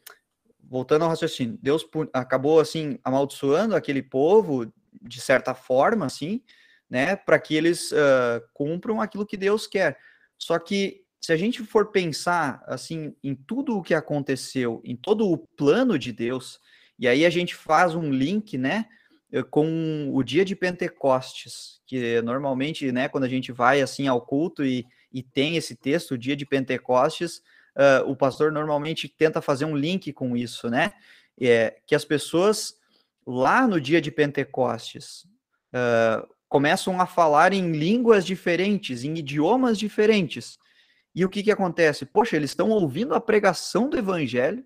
voltando 0.64 1.04
ao 1.04 1.10
raciocínio, 1.10 1.58
Deus 1.62 1.84
acabou 2.14 2.60
assim 2.60 3.00
amaldiçoando 3.04 3.76
aquele 3.76 4.04
povo 4.04 4.72
de 5.02 5.20
certa 5.20 5.56
forma, 5.56 6.06
assim, 6.06 6.44
né? 6.88 7.16
Para 7.16 7.40
que 7.40 7.56
eles 7.56 7.92
uh, 7.92 8.42
cumpram 8.54 9.02
aquilo 9.02 9.26
que 9.26 9.38
Deus 9.38 9.66
quer. 9.66 9.98
Só 10.40 10.58
que 10.58 11.04
se 11.22 11.34
a 11.34 11.38
gente 11.38 11.64
for 11.64 11.92
pensar 11.92 12.64
assim 12.66 13.14
em 13.24 13.36
tudo 13.36 13.78
o 13.78 13.84
que 13.84 13.94
aconteceu, 13.94 14.82
em 14.84 14.96
todo 14.96 15.30
o 15.30 15.38
plano 15.38 16.00
de 16.00 16.12
Deus, 16.12 16.60
e 16.98 17.08
aí 17.08 17.26
a 17.26 17.30
gente 17.30 17.54
faz 17.54 17.94
um 17.94 18.10
link, 18.12 18.58
né, 18.58 18.86
com 19.52 20.10
o 20.12 20.24
dia 20.24 20.44
de 20.44 20.56
Pentecostes, 20.56 21.82
que 21.86 22.22
normalmente, 22.22 22.92
né, 22.92 23.08
quando 23.08 23.26
a 23.26 23.30
gente 23.30 23.52
vai 23.52 23.82
assim 23.82 24.08
ao 24.08 24.22
culto 24.22 24.66
e, 24.66 24.88
e 25.14 25.22
tem 25.22 25.56
esse 25.56 25.76
texto, 25.76 26.12
o 26.12 26.18
dia 26.18 26.36
de 26.36 26.46
Pentecostes, 26.46 27.42
uh, 27.76 28.10
o 28.10 28.16
pastor 28.16 28.52
normalmente 28.52 29.08
tenta 29.08 29.42
fazer 29.42 29.66
um 29.66 29.76
link 29.76 30.12
com 30.14 30.36
isso, 30.36 30.70
né? 30.70 30.94
É, 31.40 31.78
que 31.86 31.96
as 31.96 32.04
pessoas 32.04 32.76
lá 33.26 33.68
no 33.68 33.80
dia 33.80 34.02
de 34.02 34.12
Pentecostes 34.12 35.26
uh, 35.74 36.28
começam 36.50 37.00
a 37.00 37.06
falar 37.06 37.54
em 37.54 37.72
línguas 37.72 38.26
diferentes, 38.26 39.04
em 39.04 39.16
idiomas 39.16 39.78
diferentes. 39.78 40.58
E 41.14 41.24
o 41.24 41.30
que, 41.30 41.44
que 41.44 41.52
acontece? 41.52 42.06
Poxa, 42.06 42.36
eles 42.36 42.50
estão 42.50 42.70
ouvindo 42.70 43.14
a 43.14 43.22
pregação 43.22 43.88
do 43.88 43.98
evangelho 43.98 44.66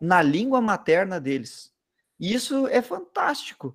na 0.00 0.20
língua 0.20 0.60
materna 0.60 1.18
deles. 1.18 1.72
E 2.20 2.34
isso 2.34 2.68
é 2.68 2.82
fantástico, 2.82 3.74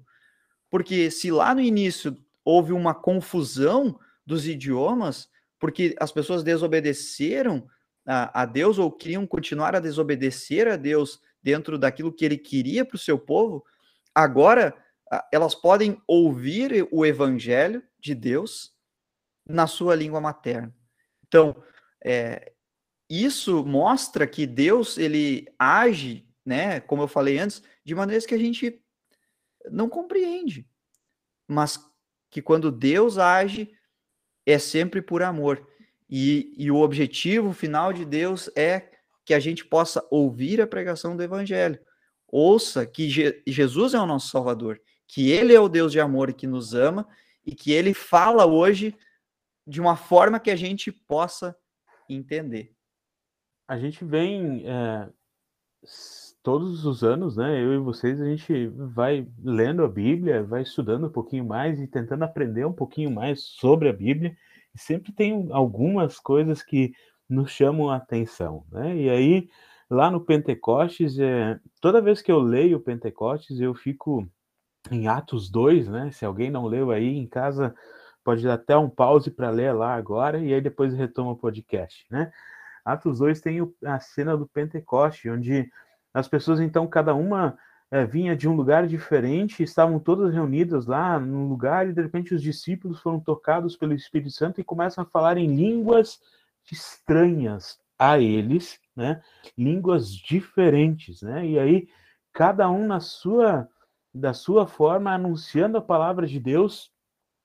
porque 0.70 1.10
se 1.10 1.32
lá 1.32 1.54
no 1.56 1.62
início 1.62 2.16
houve 2.46 2.72
uma 2.72 2.94
confusão 2.94 4.00
dos 4.26 4.48
idiomas, 4.48 5.28
porque 5.60 5.96
as 6.00 6.12
pessoas 6.12 6.44
desobedeceram 6.44 7.68
a, 8.06 8.44
a 8.44 8.46
Deus 8.46 8.78
ou 8.78 8.92
queriam 8.92 9.26
continuar 9.26 9.76
a 9.76 9.80
desobedecer 9.80 10.68
a 10.68 10.76
Deus 10.76 11.20
dentro 11.42 11.78
daquilo 11.78 12.14
que 12.14 12.26
ele 12.26 12.38
queria 12.38 12.86
para 12.86 12.96
o 12.96 13.00
seu 13.00 13.18
povo, 13.18 13.66
agora 14.14 14.76
elas 15.32 15.56
podem 15.56 16.02
ouvir 16.08 16.88
o 16.92 17.06
evangelho 17.06 17.84
de 18.00 18.14
Deus 18.14 18.74
na 19.46 19.66
sua 19.68 19.96
língua 19.96 20.22
materna. 20.22 20.74
Então, 21.28 21.56
é, 22.04 22.54
isso 23.10 23.66
mostra 23.66 24.28
que 24.28 24.46
Deus 24.46 24.98
ele 24.98 25.48
age, 25.58 26.28
né, 26.46 26.80
como 26.80 27.04
eu 27.04 27.08
falei 27.08 27.40
antes, 27.40 27.64
de 27.84 27.96
maneiras 27.96 28.26
que 28.26 28.36
a 28.36 28.40
gente 28.40 28.82
não 29.72 29.90
compreende, 29.90 30.68
mas 31.48 31.80
que 32.30 32.42
quando 32.42 32.72
Deus 32.72 33.18
age, 33.18 33.72
é 34.46 34.60
sempre 34.60 35.02
por 35.02 35.24
amor. 35.24 35.68
E, 36.10 36.54
e 36.58 36.72
o 36.72 36.78
objetivo 36.78 37.54
final 37.54 37.92
de 37.94 38.06
Deus 38.06 38.50
é 38.56 38.92
que 39.26 39.34
a 39.34 39.40
gente 39.40 39.66
possa 39.66 40.06
ouvir 40.10 40.62
a 40.62 40.68
pregação 40.68 41.16
do 41.16 41.24
Evangelho. 41.24 41.80
Ouça 42.28 42.86
que 42.86 43.10
Je 43.10 43.44
Jesus 43.46 43.94
é 43.94 44.00
o 44.00 44.06
nosso 44.06 44.30
Salvador, 44.30 44.80
que 45.10 45.32
Ele 45.32 45.54
é 45.54 45.60
o 45.60 45.68
Deus 45.68 45.92
de 45.92 46.00
amor 46.00 46.32
que 46.32 46.46
nos 46.46 46.76
ama 46.76 47.06
e 47.44 47.54
que 47.56 47.72
Ele 47.72 47.96
fala 47.96 48.46
hoje 48.46 48.96
de 49.66 49.82
uma 49.82 49.98
forma 49.98 50.40
que 50.40 50.52
a 50.52 50.56
gente 50.56 50.92
possa 50.92 51.58
entender. 52.08 52.76
A 53.68 53.78
gente 53.78 54.06
vem 54.06 54.64
é, 54.68 55.10
todos 56.44 56.86
os 56.86 57.04
anos, 57.04 57.38
né? 57.38 57.60
Eu 57.62 57.74
e 57.74 57.80
vocês, 57.80 58.22
a 58.22 58.26
gente 58.26 58.68
vai 58.68 59.28
lendo 59.44 59.84
a 59.84 59.88
Bíblia, 59.88 60.44
vai 60.44 60.62
estudando 60.62 61.08
um 61.08 61.12
pouquinho 61.12 61.44
mais 61.44 61.82
e 61.82 61.88
tentando 61.88 62.24
aprender 62.24 62.66
um 62.66 62.74
pouquinho 62.74 63.10
mais 63.10 63.42
sobre 63.42 63.90
a 63.90 63.94
Bíblia. 63.94 64.38
E 64.76 64.80
sempre 64.80 65.12
tem 65.12 65.50
algumas 65.52 66.20
coisas 66.20 66.62
que 66.62 66.94
nos 67.28 67.50
chamam 67.50 67.90
a 67.90 67.96
atenção, 67.96 68.64
né? 68.72 68.96
E 68.96 69.10
aí, 69.10 69.50
lá 69.90 70.12
no 70.12 70.22
Pentecostes, 70.22 71.18
é, 71.18 71.60
toda 71.82 72.02
vez 72.02 72.22
que 72.22 72.32
eu 72.32 72.40
leio 72.40 72.78
o 72.78 72.82
Pentecostes, 72.82 73.60
eu 73.60 73.74
fico 73.74 74.30
em 74.92 75.08
Atos 75.08 75.50
2, 75.50 75.88
né? 75.88 76.12
Se 76.12 76.26
alguém 76.26 76.50
não 76.50 76.66
leu 76.66 76.92
aí 76.92 77.18
em 77.18 77.28
casa, 77.28 77.74
pode 78.24 78.44
dar 78.44 78.56
até 78.56 78.78
um 78.78 78.90
pause 78.90 79.32
para 79.32 79.50
ler 79.50 79.74
lá 79.74 79.96
agora 79.96 80.40
e 80.40 80.54
aí 80.54 80.62
depois 80.62 80.94
retoma 80.94 81.32
o 81.32 81.38
podcast, 81.38 82.06
né? 82.10 82.32
Atos 82.84 83.20
2 83.20 83.42
tem 83.42 83.60
a 83.86 84.00
cena 84.00 84.36
do 84.36 84.48
Pentecoste, 84.48 85.30
onde 85.30 85.72
as 86.14 86.28
pessoas, 86.28 86.60
então, 86.60 86.88
cada 86.88 87.14
uma 87.14 87.58
é, 87.92 88.06
vinha 88.06 88.36
de 88.36 88.48
um 88.48 88.56
lugar 88.56 88.88
diferente, 88.88 89.64
estavam 89.64 90.00
todas 90.00 90.34
reunidas 90.34 90.86
lá 90.86 91.20
num 91.20 91.48
lugar, 91.48 91.88
e 91.88 91.94
de 91.94 92.02
repente 92.02 92.34
os 92.34 92.42
discípulos 92.42 93.00
foram 93.00 93.20
tocados 93.20 93.76
pelo 93.76 93.94
Espírito 93.94 94.32
Santo 94.32 94.60
e 94.60 94.64
começam 94.64 95.04
a 95.04 95.08
falar 95.08 95.38
em 95.38 95.56
línguas 95.56 96.20
estranhas 96.72 97.80
a 97.98 98.20
eles, 98.20 98.80
né? 98.96 99.22
Línguas 99.58 100.12
diferentes, 100.12 101.22
né? 101.22 101.46
E 101.46 101.60
aí 101.60 101.88
cada 102.32 102.70
um 102.70 102.88
na 102.88 103.00
sua 103.00 103.68
da 104.14 104.34
sua 104.34 104.66
forma 104.68 105.14
anunciando 105.14 105.78
a 105.78 105.82
palavra 105.82 106.26
de 106.26 106.40
Deus, 106.40 106.92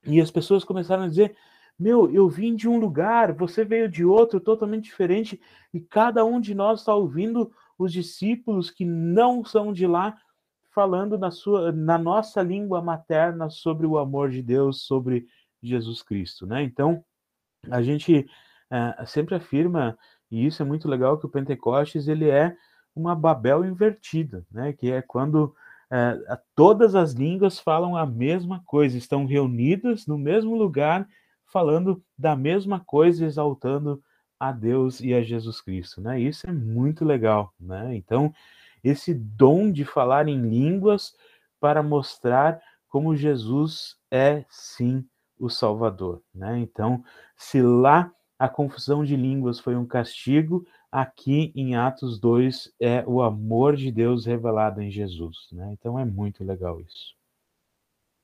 e 0.07 0.21
as 0.21 0.31
pessoas 0.31 0.65
começaram 0.65 1.05
a 1.05 1.09
dizer: 1.09 1.37
"Meu, 1.79 2.11
eu 2.13 2.29
vim 2.29 2.55
de 2.55 2.69
um 2.69 2.79
lugar, 2.79 3.33
você 3.33 3.65
veio 3.65 3.89
de 3.89 4.05
outro 4.05 4.41
totalmente 4.41 4.85
diferente, 4.85 5.41
e 5.73 5.81
cada 5.81 6.25
um 6.25 6.41
de 6.41 6.55
nós 6.55 6.81
está 6.81 6.95
ouvindo 6.95 7.53
os 7.79 7.93
discípulos 7.93 8.71
que 8.71 8.85
não 8.85 9.45
são 9.45 9.73
de 9.73 9.87
lá 9.87 10.17
falando 10.71 11.17
na 11.17 11.31
sua 11.31 11.71
na 11.73 11.97
nossa 11.97 12.43
língua 12.43 12.83
materna 12.83 13.49
sobre 13.49 13.87
o 13.87 13.99
amor 13.99 14.31
de 14.31 14.43
Deus, 14.43 14.83
sobre 14.83 15.27
Jesus 15.63 16.03
Cristo, 16.03 16.47
né? 16.47 16.63
Então, 16.63 17.05
a 17.71 17.83
gente 17.83 18.27
é, 18.71 19.07
sempre 19.07 19.35
afirma 19.35 19.97
e 20.31 20.47
isso 20.47 20.63
é 20.63 20.67
muito 20.67 20.89
legal 20.89 21.19
que 21.19 21.27
o 21.27 21.29
Pentecostes 21.29 22.09
ele 22.09 22.29
é 22.29 22.57
uma 22.95 23.15
Babel 23.15 23.65
invertida, 23.65 24.45
né? 24.51 24.73
Que 24.73 24.91
é 24.91 25.01
quando 25.01 25.55
é, 25.97 26.41
todas 26.57 26.97
as 26.97 27.13
línguas 27.13 27.61
falam 27.61 27.97
a 27.97 28.05
mesma 28.05 28.61
coisa, 28.67 28.99
estão 28.99 29.27
reunidas 29.27 30.09
no 30.09 30.19
mesmo 30.19 30.57
lugar, 30.57 31.07
falando 31.47 32.03
da 32.19 32.35
mesma 32.35 32.81
coisa, 32.81 33.25
exaltando 33.25 34.03
a 34.41 34.51
Deus 34.51 35.01
e 35.01 35.15
a 35.15 35.23
Jesus 35.23 35.61
Cristo, 35.61 36.01
né? 36.01 36.21
Isso 36.21 36.51
é 36.51 36.53
muito 36.53 37.05
legal, 37.05 37.55
né? 37.61 37.95
Então, 37.95 38.35
esse 38.83 39.15
dom 39.15 39.71
de 39.71 39.85
falar 39.85 40.27
em 40.27 40.43
línguas 40.43 41.15
para 41.61 41.81
mostrar 41.81 42.61
como 42.89 43.15
Jesus 43.15 43.97
é 44.11 44.45
sim 44.51 45.07
o 45.39 45.49
Salvador, 45.49 46.21
né? 46.35 46.59
Então, 46.59 47.05
se 47.37 47.63
lá 47.63 48.11
a 48.37 48.49
confusão 48.49 49.05
de 49.05 49.15
línguas 49.15 49.61
foi 49.61 49.77
um 49.77 49.87
castigo, 49.87 50.67
aqui 50.95 51.53
em 51.57 51.75
Atos 51.75 52.21
2 52.21 52.73
é 52.79 53.03
o 53.05 53.21
amor 53.21 53.75
de 53.75 53.91
Deus 53.91 54.27
revelado 54.27 54.81
em 54.81 54.93
Jesus, 54.93 55.49
né? 55.51 55.71
Então 55.73 55.99
é 55.99 56.05
muito 56.05 56.45
legal 56.45 56.81
isso. 56.81 57.17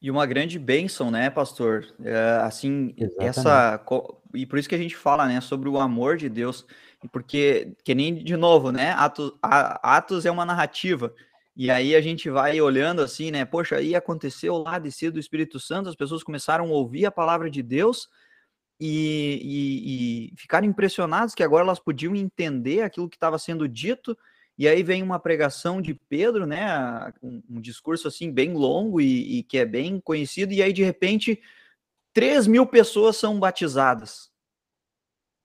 E 0.00 0.08
uma 0.08 0.24
grande 0.24 0.56
bênção, 0.56 1.10
né, 1.10 1.28
pastor? 1.28 1.84
É, 2.00 2.38
assim, 2.44 2.94
Exatamente. 2.96 3.28
essa 3.28 3.84
e 4.32 4.46
por 4.46 4.56
isso 4.56 4.68
que 4.68 4.76
a 4.76 4.78
gente 4.78 4.96
fala, 4.96 5.26
né, 5.26 5.40
sobre 5.40 5.68
o 5.68 5.80
amor 5.80 6.16
de 6.16 6.28
Deus, 6.28 6.64
porque 7.10 7.74
que 7.84 7.92
nem 7.92 8.14
de 8.14 8.36
novo, 8.36 8.70
né, 8.70 8.92
Atos, 8.92 9.32
Atos 9.42 10.24
é 10.24 10.30
uma 10.30 10.46
narrativa. 10.46 11.12
E 11.56 11.72
aí 11.72 11.96
a 11.96 12.00
gente 12.00 12.30
vai 12.30 12.60
olhando 12.60 13.02
assim, 13.02 13.32
né, 13.32 13.44
poxa, 13.44 13.76
aí 13.76 13.96
aconteceu 13.96 14.56
lá 14.58 14.78
descer 14.78 15.10
do 15.10 15.18
Espírito 15.18 15.58
Santo, 15.58 15.88
as 15.88 15.96
pessoas 15.96 16.22
começaram 16.22 16.66
a 16.66 16.72
ouvir 16.72 17.04
a 17.04 17.10
palavra 17.10 17.50
de 17.50 17.64
Deus 17.64 18.08
e, 18.80 19.40
e, 19.42 20.32
e 20.32 20.36
ficaram 20.36 20.66
impressionadas 20.66 21.34
que 21.34 21.42
agora 21.42 21.64
elas 21.64 21.78
podiam 21.78 22.16
entender 22.16 22.82
aquilo 22.82 23.08
que 23.08 23.16
estava 23.16 23.38
sendo 23.38 23.68
dito 23.68 24.16
e 24.60 24.68
aí 24.68 24.82
vem 24.82 25.02
uma 25.02 25.18
pregação 25.18 25.80
de 25.80 25.94
Pedro, 25.94 26.46
né? 26.46 27.10
Um, 27.22 27.42
um 27.48 27.60
discurso 27.62 28.08
assim 28.08 28.30
bem 28.30 28.52
longo 28.52 29.00
e, 29.00 29.38
e, 29.38 29.42
que 29.42 29.56
é 29.56 29.64
bem 29.64 29.98
conhecido, 29.98 30.52
e 30.52 30.62
aí 30.62 30.70
de 30.70 30.84
repente 30.84 31.40
3 32.12 32.46
mil 32.46 32.66
pessoas 32.66 33.16
são 33.16 33.40
batizadas. 33.40 34.30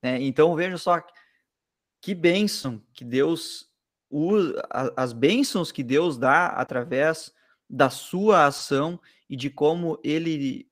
Né? 0.04 0.21
Então 0.21 0.54
veja 0.54 0.78
só 0.78 1.02
que 2.02 2.13
bênção 2.13 2.84
que 2.93 3.06
Deus 3.06 3.71
usa, 4.10 4.62
as 4.98 5.13
bênçãos 5.13 5.71
que 5.71 5.82
Deus 5.82 6.17
dá 6.17 6.48
através 6.48 7.34
da 7.69 7.89
sua 7.89 8.45
ação 8.45 9.00
e 9.30 9.38
de 9.38 9.50
como 9.50 9.98
ele 10.04 10.69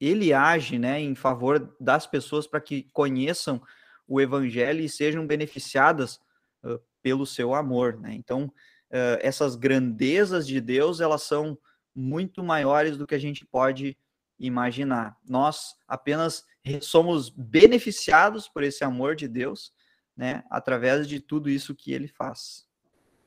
ele 0.00 0.32
age, 0.32 0.78
né, 0.78 1.00
em 1.00 1.14
favor 1.14 1.74
das 1.80 2.06
pessoas 2.06 2.46
para 2.46 2.60
que 2.60 2.88
conheçam 2.92 3.62
o 4.06 4.20
evangelho 4.20 4.80
e 4.80 4.88
sejam 4.88 5.26
beneficiadas 5.26 6.20
uh, 6.64 6.78
pelo 7.02 7.26
seu 7.26 7.54
amor, 7.54 7.98
né? 7.98 8.14
Então, 8.14 8.44
uh, 8.44 9.18
essas 9.20 9.56
grandezas 9.56 10.46
de 10.46 10.60
Deus, 10.60 11.00
elas 11.00 11.22
são 11.22 11.58
muito 11.94 12.42
maiores 12.42 12.96
do 12.96 13.06
que 13.06 13.14
a 13.14 13.18
gente 13.18 13.44
pode 13.46 13.96
imaginar. 14.38 15.16
Nós 15.26 15.74
apenas 15.88 16.44
somos 16.82 17.30
beneficiados 17.30 18.48
por 18.48 18.62
esse 18.62 18.84
amor 18.84 19.16
de 19.16 19.26
Deus, 19.26 19.72
né, 20.16 20.42
através 20.50 21.08
de 21.08 21.20
tudo 21.20 21.48
isso 21.48 21.74
que 21.74 21.92
ele 21.92 22.08
faz. 22.08 22.66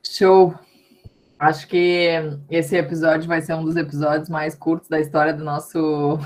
Show. 0.04 0.58
Acho 1.40 1.66
que 1.68 2.06
esse 2.50 2.76
episódio 2.76 3.26
vai 3.26 3.40
ser 3.40 3.54
um 3.54 3.64
dos 3.64 3.74
episódios 3.74 4.28
mais 4.28 4.54
curtos 4.54 4.90
da 4.90 5.00
história 5.00 5.32
do 5.32 5.42
nosso 5.42 6.18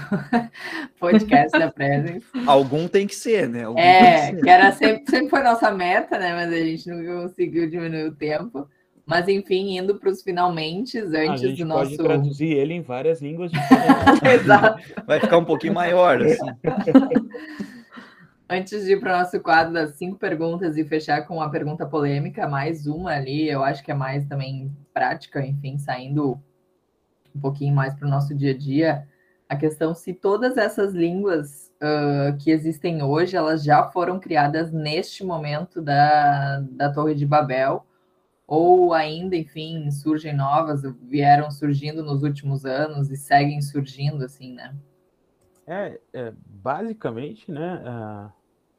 podcast 0.98 1.56
da 1.56 1.70
Presence. 1.70 2.26
Algum 2.44 2.88
tem 2.88 3.06
que 3.06 3.14
ser, 3.14 3.48
né? 3.48 3.62
Algum 3.62 3.78
é, 3.78 4.32
que, 4.32 4.42
que, 4.42 4.50
era 4.50 4.72
sempre, 4.72 5.08
sempre 5.08 5.28
foi 5.28 5.40
nossa 5.44 5.70
meta, 5.70 6.18
né? 6.18 6.34
Mas 6.34 6.52
a 6.52 6.56
gente 6.56 6.90
nunca 6.90 7.22
conseguiu 7.22 7.70
diminuir 7.70 8.08
o 8.08 8.12
tempo. 8.16 8.68
Mas 9.06 9.28
enfim, 9.28 9.78
indo 9.78 9.94
para 10.00 10.10
os 10.10 10.20
finalmente, 10.20 10.98
antes 10.98 11.58
do 11.58 11.64
nosso. 11.64 11.96
Pode 11.96 11.96
traduzir 11.96 12.48
ele 12.48 12.74
em 12.74 12.82
várias 12.82 13.22
línguas 13.22 13.52
diferentes. 13.54 14.42
Exato. 14.42 14.82
Vai 15.06 15.20
ficar 15.20 15.38
um 15.38 15.44
pouquinho 15.44 15.74
maior, 15.74 16.20
assim. 16.20 16.38
Antes 18.48 18.84
de 18.84 18.92
ir 18.92 19.00
para 19.00 19.14
o 19.14 19.18
nosso 19.18 19.40
quadro 19.40 19.72
das 19.72 19.94
cinco 19.94 20.18
perguntas 20.18 20.76
e 20.76 20.84
fechar 20.84 21.26
com 21.26 21.36
uma 21.36 21.50
pergunta 21.50 21.86
polêmica, 21.86 22.46
mais 22.46 22.86
uma 22.86 23.12
ali, 23.12 23.48
eu 23.48 23.64
acho 23.64 23.82
que 23.82 23.90
é 23.90 23.94
mais 23.94 24.26
também 24.26 24.70
prática, 24.92 25.44
enfim, 25.44 25.78
saindo 25.78 26.38
um 27.34 27.40
pouquinho 27.40 27.74
mais 27.74 27.94
para 27.94 28.06
o 28.06 28.10
nosso 28.10 28.34
dia 28.34 28.52
a 28.52 28.56
dia, 28.56 29.08
a 29.48 29.56
questão 29.56 29.94
se 29.94 30.12
todas 30.12 30.58
essas 30.58 30.92
línguas 30.92 31.72
uh, 31.82 32.36
que 32.36 32.50
existem 32.50 33.02
hoje, 33.02 33.34
elas 33.34 33.64
já 33.64 33.90
foram 33.90 34.20
criadas 34.20 34.70
neste 34.70 35.24
momento 35.24 35.80
da, 35.80 36.60
da 36.70 36.92
Torre 36.92 37.14
de 37.14 37.24
Babel, 37.24 37.86
ou 38.46 38.92
ainda, 38.92 39.34
enfim, 39.34 39.90
surgem 39.90 40.36
novas, 40.36 40.82
vieram 41.02 41.50
surgindo 41.50 42.02
nos 42.02 42.22
últimos 42.22 42.66
anos 42.66 43.10
e 43.10 43.16
seguem 43.16 43.62
surgindo, 43.62 44.22
assim, 44.22 44.52
né? 44.52 44.74
É, 45.66 45.98
é, 46.12 46.32
basicamente, 46.46 47.50
né, 47.50 47.82
a, 47.86 48.32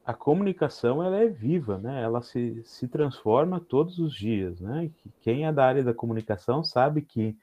a, 0.05 0.13
comunicação 0.13 1.03
ela 1.03 1.17
é 1.17 1.27
viva, 1.27 1.79
né? 1.79 2.03
Ela 2.03 2.21
se, 2.21 2.61
se 2.63 2.87
transforma 2.87 3.59
todos 3.59 3.97
os 3.97 4.13
dias, 4.13 4.59
né? 4.61 4.91
Quem 5.21 5.47
é 5.47 5.51
da 5.51 5.65
área 5.65 5.83
da 5.83 5.95
comunicação 5.95 6.63
sabe 6.63 7.01
que 7.01 7.35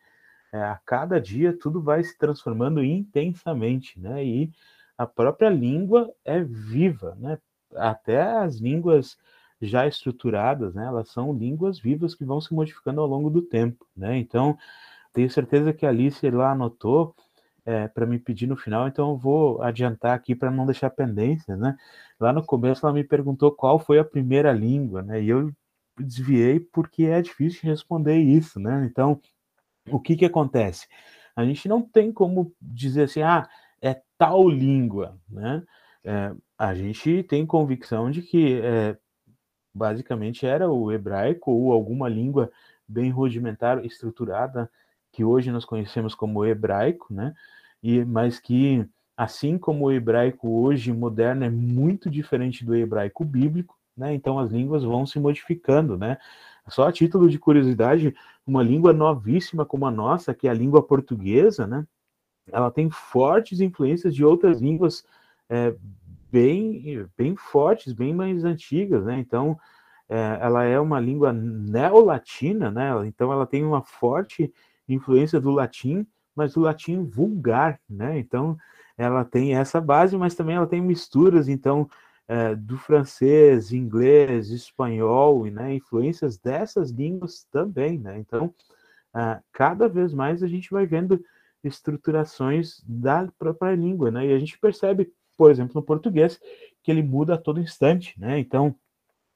é, 0.53 0.63
a 0.63 0.77
cada 0.85 1.21
dia 1.21 1.57
tudo 1.57 1.83
vai 1.83 2.05
se 2.05 2.17
transformando 2.17 2.85
intensamente, 2.85 3.99
né? 3.99 4.25
E 4.25 4.53
a 4.97 5.07
própria 5.07 5.49
língua 5.49 6.13
é 6.25 6.41
viva, 6.41 7.17
né? 7.19 7.39
Até 7.75 8.23
as 8.23 8.59
línguas 8.59 9.19
já 9.61 9.87
estruturadas, 9.87 10.75
né? 10.75 10.87
Elas 10.87 11.09
são 11.09 11.33
línguas 11.33 11.81
vivas 11.81 12.15
que 12.15 12.25
vão 12.25 12.41
se 12.41 12.55
modificando 12.55 13.01
ao 13.01 13.07
longo 13.09 13.31
do 13.31 13.43
tempo, 13.43 13.87
né? 13.97 14.17
Então, 14.19 14.57
tenho 15.13 15.31
certeza 15.31 15.73
que 15.73 15.85
a 15.85 15.89
Alice 15.89 16.29
lá 16.31 16.53
anotou 16.53 17.15
é, 17.65 17.89
para 17.89 18.07
me 18.07 18.19
pedir 18.19 18.47
no 18.47 18.57
final, 18.57 18.89
então 18.89 19.11
eu 19.11 19.17
vou 19.17 19.63
adiantar 19.63 20.15
aqui 20.15 20.35
para 20.35 20.51
não 20.51 20.67
deixar 20.67 20.91
pendência, 20.91 21.57
né? 21.57 21.77
Lá 22.19 22.33
no 22.33 22.45
começo 22.45 22.85
ela 22.85 22.93
me 22.93 23.05
perguntou 23.05 23.53
qual 23.53 23.79
foi 23.79 23.99
a 23.99 24.05
primeira 24.05 24.53
língua, 24.53 25.03
né? 25.03 25.23
E 25.23 25.29
eu 25.29 25.53
desviei 25.99 26.59
porque 26.61 27.05
é 27.05 27.23
difícil 27.23 27.61
responder 27.65 28.17
isso, 28.17 28.59
né? 28.59 28.87
Então, 28.91 29.21
o 29.91 30.01
que 30.01 30.17
que 30.17 30.25
acontece? 30.25 30.87
A 31.37 31.45
gente 31.45 31.69
não 31.69 31.83
tem 31.83 32.13
como 32.13 32.53
dizer 32.61 33.05
assim, 33.05 33.23
ah, 33.23 33.49
é 33.81 34.01
tal 34.19 34.49
língua, 34.49 35.19
né? 35.29 35.63
É, 36.05 36.33
a 36.59 36.75
gente 36.75 37.23
tem 37.25 37.47
convicção 37.47 38.11
de 38.11 38.23
que 38.23 38.61
é, 38.63 38.97
basicamente 39.75 40.47
era 40.47 40.71
o 40.71 40.93
hebraico 40.93 41.51
ou 41.51 41.73
alguma 41.73 42.09
língua 42.09 42.51
bem 42.87 43.11
rudimentar, 43.11 43.85
estruturada, 43.85 44.71
que 45.13 45.23
hoje 45.23 45.53
nós 45.53 45.65
conhecemos 45.65 46.15
como 46.15 46.45
hebraico, 46.45 47.13
né? 47.13 47.35
E, 47.83 48.05
mas 48.05 48.41
que 48.41 48.87
assim 49.17 49.59
como 49.59 49.85
o 49.85 49.93
hebraico 49.93 50.49
hoje 50.49 50.93
moderno 50.93 51.45
é 51.45 51.51
muito 51.51 52.11
diferente 52.11 52.65
do 52.65 52.75
hebraico 52.75 53.25
bíblico, 53.25 53.77
né? 53.97 54.15
Então 54.15 54.39
as 54.39 54.51
línguas 54.51 54.83
vão 54.83 55.07
se 55.07 55.21
modificando, 55.21 55.99
né? 55.99 56.17
Só 56.69 56.89
a 56.89 56.93
título 56.93 57.29
de 57.29 57.39
curiosidade, 57.39 58.15
uma 58.47 58.63
língua 58.63 58.93
novíssima 58.93 59.67
como 59.67 59.87
a 59.87 59.91
nossa, 59.91 60.35
que 60.35 60.49
é 60.49 60.51
a 60.51 60.55
língua 60.55 60.83
portuguesa, 60.83 61.67
né? 61.67 61.87
Ela 62.51 62.71
tem 62.71 62.91
fortes 62.91 63.61
influências 63.61 64.15
de 64.15 64.25
outras 64.25 64.61
línguas 64.61 65.05
é, 65.49 65.75
bem, 66.31 67.07
bem 67.17 67.37
fortes, 67.37 67.93
bem 67.93 68.15
mais 68.15 68.45
antigas, 68.45 69.05
né? 69.05 69.19
Então, 69.19 69.59
é, 70.09 70.39
ela 70.41 70.65
é 70.65 70.81
uma 70.81 70.99
língua 70.99 71.33
neolatina, 71.33 72.71
né? 72.71 72.91
Então, 73.07 73.33
ela 73.33 73.47
tem 73.47 73.65
uma 73.65 73.83
forte 73.83 74.53
influência 74.95 75.41
do 75.41 75.51
latim, 75.51 76.07
mas 76.35 76.55
do 76.55 76.61
latim 76.61 77.05
vulgar, 77.05 77.81
né? 77.89 78.19
Então, 78.19 78.57
ela 78.97 79.25
tem 79.25 79.55
essa 79.55 79.81
base, 79.81 80.17
mas 80.17 80.35
também 80.35 80.57
ela 80.57 80.67
tem 80.67 80.81
misturas, 80.81 81.49
então, 81.49 81.89
é, 82.29 82.55
do 82.55 82.79
francês, 82.79 83.73
inglês, 83.73 84.51
espanhol, 84.51 85.45
né, 85.47 85.75
influências 85.75 86.39
dessas 86.39 86.91
línguas 86.91 87.47
também, 87.51 87.99
né? 87.99 88.19
Então, 88.19 88.55
é, 89.15 89.41
cada 89.53 89.89
vez 89.89 90.15
mais 90.15 90.43
a 90.43 90.49
gente 90.49 90.71
vai 90.71 90.87
vendo 90.87 91.23
estruturações 91.63 92.83
da 92.87 93.29
própria 93.39 93.75
língua, 93.75 94.11
né? 94.11 94.27
E 94.27 94.33
a 94.33 94.39
gente 94.39 94.59
percebe, 94.59 95.13
por 95.37 95.51
exemplo, 95.51 95.73
no 95.75 95.83
português, 95.83 96.41
que 96.83 96.91
ele 96.91 97.03
muda 97.03 97.35
a 97.35 97.39
todo 97.39 97.61
instante, 97.61 98.19
né? 98.19 98.39
Então, 98.39 98.75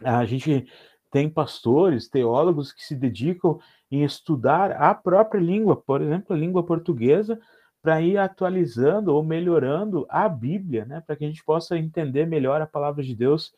a 0.03 0.25
gente 0.25 0.66
tem 1.11 1.31
pastores, 1.31 2.09
teólogos 2.09 2.73
que 2.73 2.85
se 2.85 2.95
dedicam 2.95 3.59
em 3.90 4.05
estudar 4.05 4.72
a 4.72 4.94
própria 4.94 5.40
língua, 5.40 5.77
por 5.77 6.03
exemplo, 6.03 6.35
a 6.35 6.38
língua 6.38 6.62
portuguesa, 6.64 7.38
para 7.83 8.01
ir 8.01 8.18
atualizando 8.18 9.14
ou 9.14 9.22
melhorando 9.22 10.07
a 10.09 10.29
Bíblia, 10.29 10.85
né, 10.85 11.01
para 11.07 11.14
que 11.14 11.25
a 11.25 11.29
gente 11.29 11.44
possa 11.44 11.79
entender 11.79 12.27
melhor 12.27 12.61
a 12.61 12.66
palavra 12.66 13.03
de 13.03 13.14
Deus. 13.14 13.53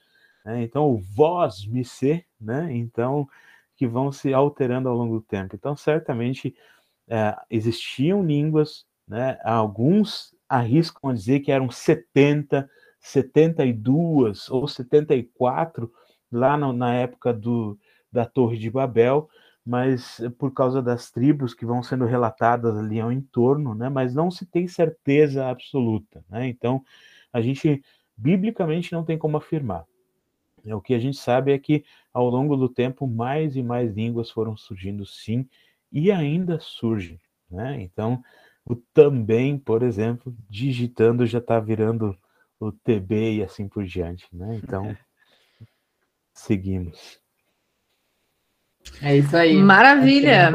Né? 0.45 0.63
Então, 0.63 0.91
o 0.91 0.99
vós 0.99 1.67
me 1.67 1.85
ser, 1.85 2.27
né? 2.41 2.69
Então, 2.71 3.27
que 3.77 3.87
vão 3.87 4.11
se 4.11 4.35
alterando 4.35 4.89
ao 4.89 4.97
longo 4.97 5.15
do 5.15 5.25
tempo. 5.25 5.55
Então, 5.55 5.77
certamente 5.77 6.55
é, 7.09 7.35
existiam 7.49 8.23
línguas, 8.23 8.85
né? 9.07 9.39
Alguns 9.45 10.35
arriscam 10.49 11.11
a 11.11 11.15
dizer 11.15 11.41
que 11.41 11.53
eram 11.53 11.71
70, 11.71 12.69
72 13.01 14.51
ou 14.51 14.67
74 14.67 15.91
lá 16.31 16.57
no, 16.57 16.73
na 16.73 16.95
época 16.95 17.33
do, 17.33 17.79
da 18.11 18.25
Torre 18.25 18.59
de 18.59 18.71
Babel, 18.71 19.29
mas 19.69 20.19
por 20.39 20.51
causa 20.51 20.81
das 20.81 21.11
tribos 21.11 21.53
que 21.53 21.67
vão 21.67 21.83
sendo 21.83 22.07
relatadas 22.07 22.75
ali 22.75 22.99
ao 22.99 23.13
entorno, 23.13 23.75
né? 23.75 23.91
Mas 23.91 24.15
não 24.15 24.31
se 24.31 24.47
tem 24.47 24.67
certeza 24.67 25.47
absoluta, 25.47 26.25
né? 26.27 26.49
Então, 26.49 26.83
a 27.31 27.43
gente 27.43 27.85
biblicamente 28.17 28.95
não 28.95 29.05
tem 29.05 29.19
como 29.19 29.37
afirmar. 29.37 29.85
É, 30.65 30.75
o 30.75 30.81
que 30.81 30.95
a 30.95 30.99
gente 30.99 31.19
sabe 31.19 31.53
é 31.53 31.59
que 31.59 31.85
ao 32.15 32.31
longo 32.31 32.57
do 32.57 32.67
tempo 32.67 33.07
mais 33.07 33.57
e 33.57 33.63
mais 33.63 33.95
línguas 33.95 34.31
foram 34.31 34.57
surgindo, 34.57 35.05
sim, 35.05 35.47
e 35.93 36.11
ainda 36.11 36.59
surgem, 36.59 37.21
né? 37.51 37.79
Então, 37.83 38.23
o 38.65 38.75
também, 38.75 39.59
por 39.59 39.83
exemplo, 39.83 40.35
digitando 40.49 41.27
já 41.27 41.41
está 41.41 41.61
virando 41.61 42.17
o 42.59 42.73
TB 42.73 43.35
e 43.35 43.43
assim 43.43 43.69
por 43.69 43.85
diante, 43.85 44.27
né? 44.33 44.59
Então, 44.65 44.97
seguimos. 46.33 47.21
É 49.03 49.17
isso 49.17 49.37
aí. 49.37 49.57
Maravilha. 49.57 50.51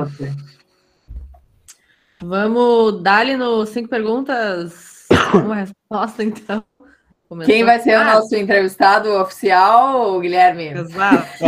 Vamos 2.22 3.02
dar-lhe 3.02 3.36
no 3.36 3.66
cinco 3.66 3.90
perguntas 3.90 5.08
uma 5.34 5.56
resposta, 5.56 6.24
então. 6.24 6.64
Começou. 7.28 7.54
Quem 7.54 7.64
vai 7.64 7.80
ser 7.80 7.94
ah. 7.94 8.02
o 8.02 8.06
nosso 8.06 8.36
entrevistado 8.36 9.10
oficial, 9.20 10.20
Guilherme? 10.20 10.68
Exato. 10.68 11.44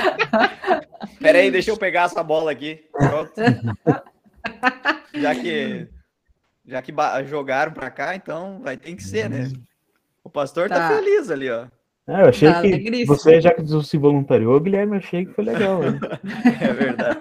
Peraí, 1.20 1.50
deixa 1.50 1.70
eu 1.70 1.76
pegar 1.76 2.04
essa 2.04 2.22
bola 2.22 2.50
aqui. 2.50 2.82
Pronto. 2.92 3.32
já 5.14 5.34
que 5.34 5.86
já 6.64 6.80
que 6.80 6.94
jogaram 7.26 7.72
para 7.72 7.90
cá, 7.90 8.14
então 8.14 8.60
vai 8.62 8.76
ter 8.76 8.94
que 8.94 9.02
ser, 9.02 9.28
né? 9.28 9.50
O 10.24 10.30
pastor 10.30 10.68
tá, 10.68 10.76
tá 10.76 10.88
feliz 10.96 11.30
ali, 11.30 11.50
ó. 11.50 11.66
Ah, 12.10 12.22
eu 12.22 12.28
achei 12.28 12.52
que 12.80 13.04
você, 13.04 13.40
já 13.40 13.54
que 13.54 13.62
se 13.84 13.96
voluntariou, 13.96 14.58
Guilherme, 14.58 14.96
achei 14.96 15.24
que 15.24 15.32
foi 15.32 15.44
legal. 15.44 15.80
é 16.60 16.72
verdade. 16.72 17.20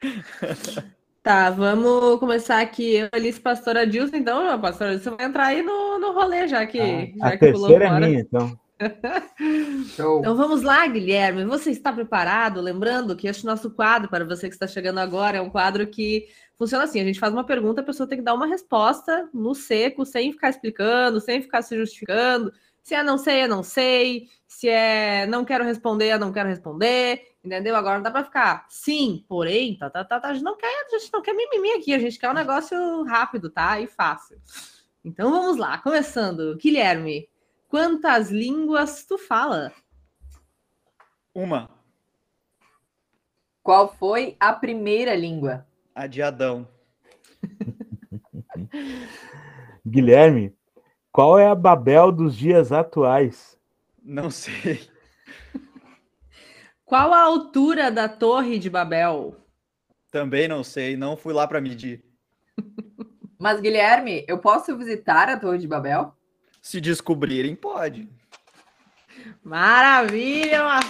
Tá, 1.24 1.48
vamos 1.48 2.20
começar 2.20 2.60
aqui. 2.60 2.96
Eu, 2.96 3.08
Alice, 3.10 3.40
pastora 3.40 3.86
Dilson, 3.86 4.16
então, 4.16 4.60
pastora 4.60 4.90
Dilson 4.90 5.16
vai 5.16 5.24
entrar 5.24 5.46
aí 5.46 5.62
no, 5.62 5.98
no 5.98 6.12
rolê, 6.12 6.46
já 6.46 6.66
que, 6.66 6.78
ah, 6.78 7.16
já 7.16 7.26
a 7.28 7.30
que 7.30 7.38
terceira 7.38 7.86
é 7.86 7.98
minha, 7.98 8.20
então. 8.20 8.58
então 10.20 10.36
vamos 10.36 10.60
lá, 10.62 10.86
Guilherme. 10.86 11.46
Você 11.46 11.70
está 11.70 11.90
preparado? 11.90 12.60
Lembrando 12.60 13.16
que 13.16 13.26
este 13.26 13.46
nosso 13.46 13.70
quadro, 13.70 14.10
para 14.10 14.26
você 14.26 14.48
que 14.48 14.54
está 14.54 14.66
chegando 14.66 14.98
agora, 14.98 15.38
é 15.38 15.40
um 15.40 15.48
quadro 15.48 15.86
que 15.86 16.26
funciona 16.58 16.84
assim: 16.84 17.00
a 17.00 17.04
gente 17.04 17.18
faz 17.18 17.32
uma 17.32 17.44
pergunta, 17.44 17.80
a 17.80 17.84
pessoa 17.84 18.06
tem 18.06 18.18
que 18.18 18.24
dar 18.24 18.34
uma 18.34 18.46
resposta 18.46 19.26
no 19.32 19.54
seco, 19.54 20.04
sem 20.04 20.30
ficar 20.30 20.50
explicando, 20.50 21.22
sem 21.22 21.40
ficar 21.40 21.62
se 21.62 21.74
justificando, 21.74 22.52
se 22.84 22.94
é 22.94 23.02
não 23.02 23.16
sei, 23.16 23.40
é 23.40 23.48
não 23.48 23.62
sei. 23.62 24.28
Se 24.46 24.68
é 24.68 25.26
não 25.26 25.42
quero 25.42 25.64
responder, 25.64 26.08
é 26.08 26.18
não 26.18 26.30
quero 26.30 26.50
responder. 26.50 27.34
Entendeu? 27.42 27.74
Agora 27.74 27.96
não 27.96 28.02
dá 28.02 28.10
para 28.10 28.24
ficar 28.24 28.66
sim, 28.68 29.24
porém, 29.26 29.76
tá, 29.76 29.90
tá, 29.90 30.04
tá, 30.04 30.20
tá, 30.20 30.28
a 30.28 30.34
gente 30.34 30.44
não 30.44 30.56
quer, 30.56 30.66
a 30.66 30.98
gente 30.98 31.12
não 31.12 31.20
quer 31.20 31.34
mimimi 31.34 31.72
aqui, 31.72 31.92
a 31.92 31.98
gente 31.98 32.18
quer 32.18 32.30
um 32.30 32.34
negócio 32.34 33.02
rápido, 33.04 33.50
tá? 33.50 33.80
E 33.80 33.86
fácil. 33.86 34.38
Então 35.02 35.30
vamos 35.30 35.56
lá, 35.56 35.78
começando. 35.78 36.56
Guilherme, 36.56 37.28
quantas 37.68 38.30
línguas 38.30 39.04
tu 39.04 39.18
fala? 39.18 39.72
Uma. 41.34 41.70
Qual 43.62 43.94
foi 43.94 44.36
a 44.38 44.52
primeira 44.52 45.14
língua? 45.14 45.66
A 45.94 46.06
de 46.06 46.22
Adão. 46.22 46.68
Guilherme, 49.86 50.54
qual 51.14 51.38
é 51.38 51.46
a 51.46 51.54
Babel 51.54 52.10
dos 52.10 52.36
dias 52.36 52.72
atuais? 52.72 53.56
Não 54.02 54.32
sei. 54.32 54.80
Qual 56.84 57.12
a 57.12 57.20
altura 57.20 57.88
da 57.88 58.08
Torre 58.08 58.58
de 58.58 58.68
Babel? 58.68 59.36
Também 60.10 60.48
não 60.48 60.64
sei, 60.64 60.96
não 60.96 61.16
fui 61.16 61.32
lá 61.32 61.46
para 61.46 61.60
medir. 61.60 62.04
Mas, 63.38 63.60
Guilherme, 63.60 64.24
eu 64.26 64.38
posso 64.38 64.76
visitar 64.76 65.28
a 65.28 65.38
Torre 65.38 65.58
de 65.58 65.68
Babel? 65.68 66.12
Se 66.60 66.80
descobrirem, 66.80 67.54
pode. 67.54 68.08
Maravilha, 69.42 70.62
uma 70.62 70.80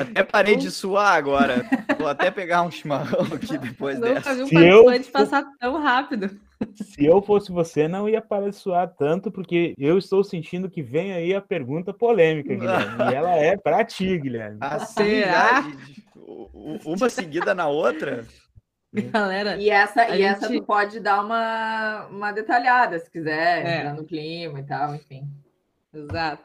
Até 0.00 0.22
parei 0.22 0.56
de 0.56 0.70
suar 0.70 1.16
agora. 1.16 1.64
Vou 1.98 2.08
até 2.08 2.30
pegar 2.30 2.62
um 2.62 2.70
chimarrão 2.70 3.22
aqui 3.32 3.56
depois 3.58 3.98
Nunca 3.98 4.14
dessa. 4.14 4.34
vi 4.34 4.42
um 4.42 4.84
participante 4.84 5.06
eu... 5.06 5.12
passar 5.12 5.44
tão 5.58 5.80
rápido. 5.80 6.30
Se 6.74 7.04
eu 7.04 7.22
fosse 7.22 7.52
você, 7.52 7.86
não 7.86 8.08
ia 8.08 8.20
parar 8.20 8.50
de 8.50 8.56
suar 8.56 8.88
tanto, 8.88 9.30
porque 9.30 9.74
eu 9.78 9.96
estou 9.96 10.24
sentindo 10.24 10.68
que 10.68 10.82
vem 10.82 11.12
aí 11.12 11.32
a 11.32 11.40
pergunta 11.40 11.94
polêmica, 11.94 12.54
Guilherme. 12.54 12.96
e 13.10 13.14
ela 13.14 13.36
é 13.36 13.56
para 13.56 13.84
ti, 13.84 14.18
Guilherme. 14.18 14.58
Ah, 14.60 14.80
será? 14.80 15.64
Uma 16.84 17.08
seguida 17.10 17.54
na 17.54 17.68
outra? 17.68 18.26
Galera, 18.92 19.56
e 19.56 19.70
essa, 19.70 20.08
e 20.08 20.18
gente... 20.18 20.22
essa 20.24 20.48
tu 20.48 20.62
pode 20.64 20.98
dar 20.98 21.22
uma, 21.24 22.06
uma 22.06 22.32
detalhada, 22.32 22.98
se 22.98 23.10
quiser, 23.10 23.86
é. 23.86 23.92
no 23.92 24.04
clima 24.04 24.60
e 24.60 24.64
tal, 24.64 24.94
enfim. 24.94 25.28
Exato. 25.92 26.44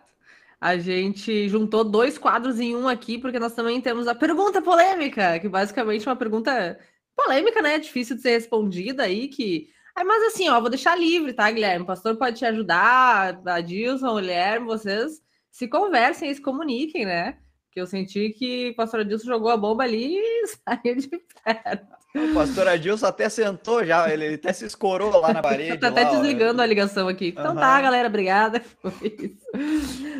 A 0.59 0.77
gente 0.77 1.49
juntou 1.49 1.83
dois 1.83 2.17
quadros 2.17 2.59
em 2.59 2.75
um 2.75 2.87
aqui, 2.87 3.17
porque 3.17 3.39
nós 3.39 3.53
também 3.53 3.81
temos 3.81 4.07
a 4.07 4.15
pergunta 4.15 4.61
polêmica, 4.61 5.39
que 5.39 5.49
basicamente 5.49 6.07
é 6.07 6.11
uma 6.11 6.17
pergunta 6.17 6.79
polêmica, 7.15 7.61
né? 7.61 7.79
Difícil 7.79 8.15
de 8.15 8.21
ser 8.21 8.31
respondida 8.31 9.03
aí, 9.03 9.27
que 9.27 9.69
Aí, 9.95 10.03
mas 10.03 10.23
assim, 10.23 10.49
ó, 10.49 10.59
vou 10.59 10.69
deixar 10.69 10.97
livre, 10.97 11.33
tá, 11.33 11.49
Guilherme? 11.51 11.83
O 11.83 11.87
pastor 11.87 12.17
pode 12.17 12.37
te 12.39 12.45
ajudar, 12.45 13.39
a 13.45 13.61
Dilson, 13.61 14.07
o 14.07 14.15
Guilherme, 14.15 14.65
vocês 14.65 15.21
se 15.51 15.67
conversem 15.67 16.31
e 16.31 16.35
se 16.35 16.41
comuniquem, 16.41 17.05
né? 17.05 17.37
Porque 17.67 17.79
eu 17.81 17.85
senti 17.87 18.31
que 18.31 18.69
o 18.69 18.75
pastor 18.75 19.01
Adilson 19.01 19.27
jogou 19.27 19.49
a 19.49 19.57
bomba 19.57 19.83
ali 19.83 20.17
e 20.17 20.47
saiu 20.67 20.95
de 20.95 21.09
perto. 21.43 22.02
O 22.15 22.33
pastor 22.33 22.67
Adilson 22.67 23.07
até 23.07 23.27
sentou 23.27 23.83
já, 23.83 24.11
ele 24.11 24.35
até 24.35 24.53
se 24.53 24.65
escorou 24.65 25.19
lá 25.19 25.33
na 25.33 25.41
parede. 25.41 25.77
tá 25.79 25.87
até 25.87 26.05
desligando 26.05 26.61
ó. 26.61 26.63
a 26.63 26.67
ligação 26.67 27.07
aqui. 27.07 27.29
Então 27.29 27.53
uhum. 27.53 27.59
tá, 27.59 27.81
galera, 27.81 28.07
obrigada. 28.07 28.61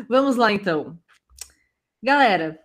Vamos 0.08 0.36
lá, 0.36 0.50
então. 0.50 0.98
Galera, 2.02 2.58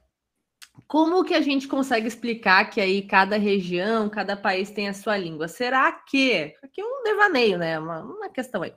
como 0.87 1.23
que 1.23 1.35
a 1.35 1.41
gente 1.41 1.67
consegue 1.67 2.07
explicar 2.07 2.69
que 2.69 2.81
aí 2.81 3.03
cada 3.03 3.37
região, 3.37 4.09
cada 4.09 4.35
país 4.35 4.71
tem 4.71 4.89
a 4.89 4.93
sua 4.93 5.15
língua? 5.17 5.47
Será 5.47 5.91
que. 5.91 6.55
Aqui 6.63 6.81
é 6.81 6.85
um 6.85 7.03
devaneio, 7.03 7.57
né? 7.59 7.77
Uma, 7.77 8.01
uma 8.01 8.29
questão 8.29 8.63
aí. 8.63 8.73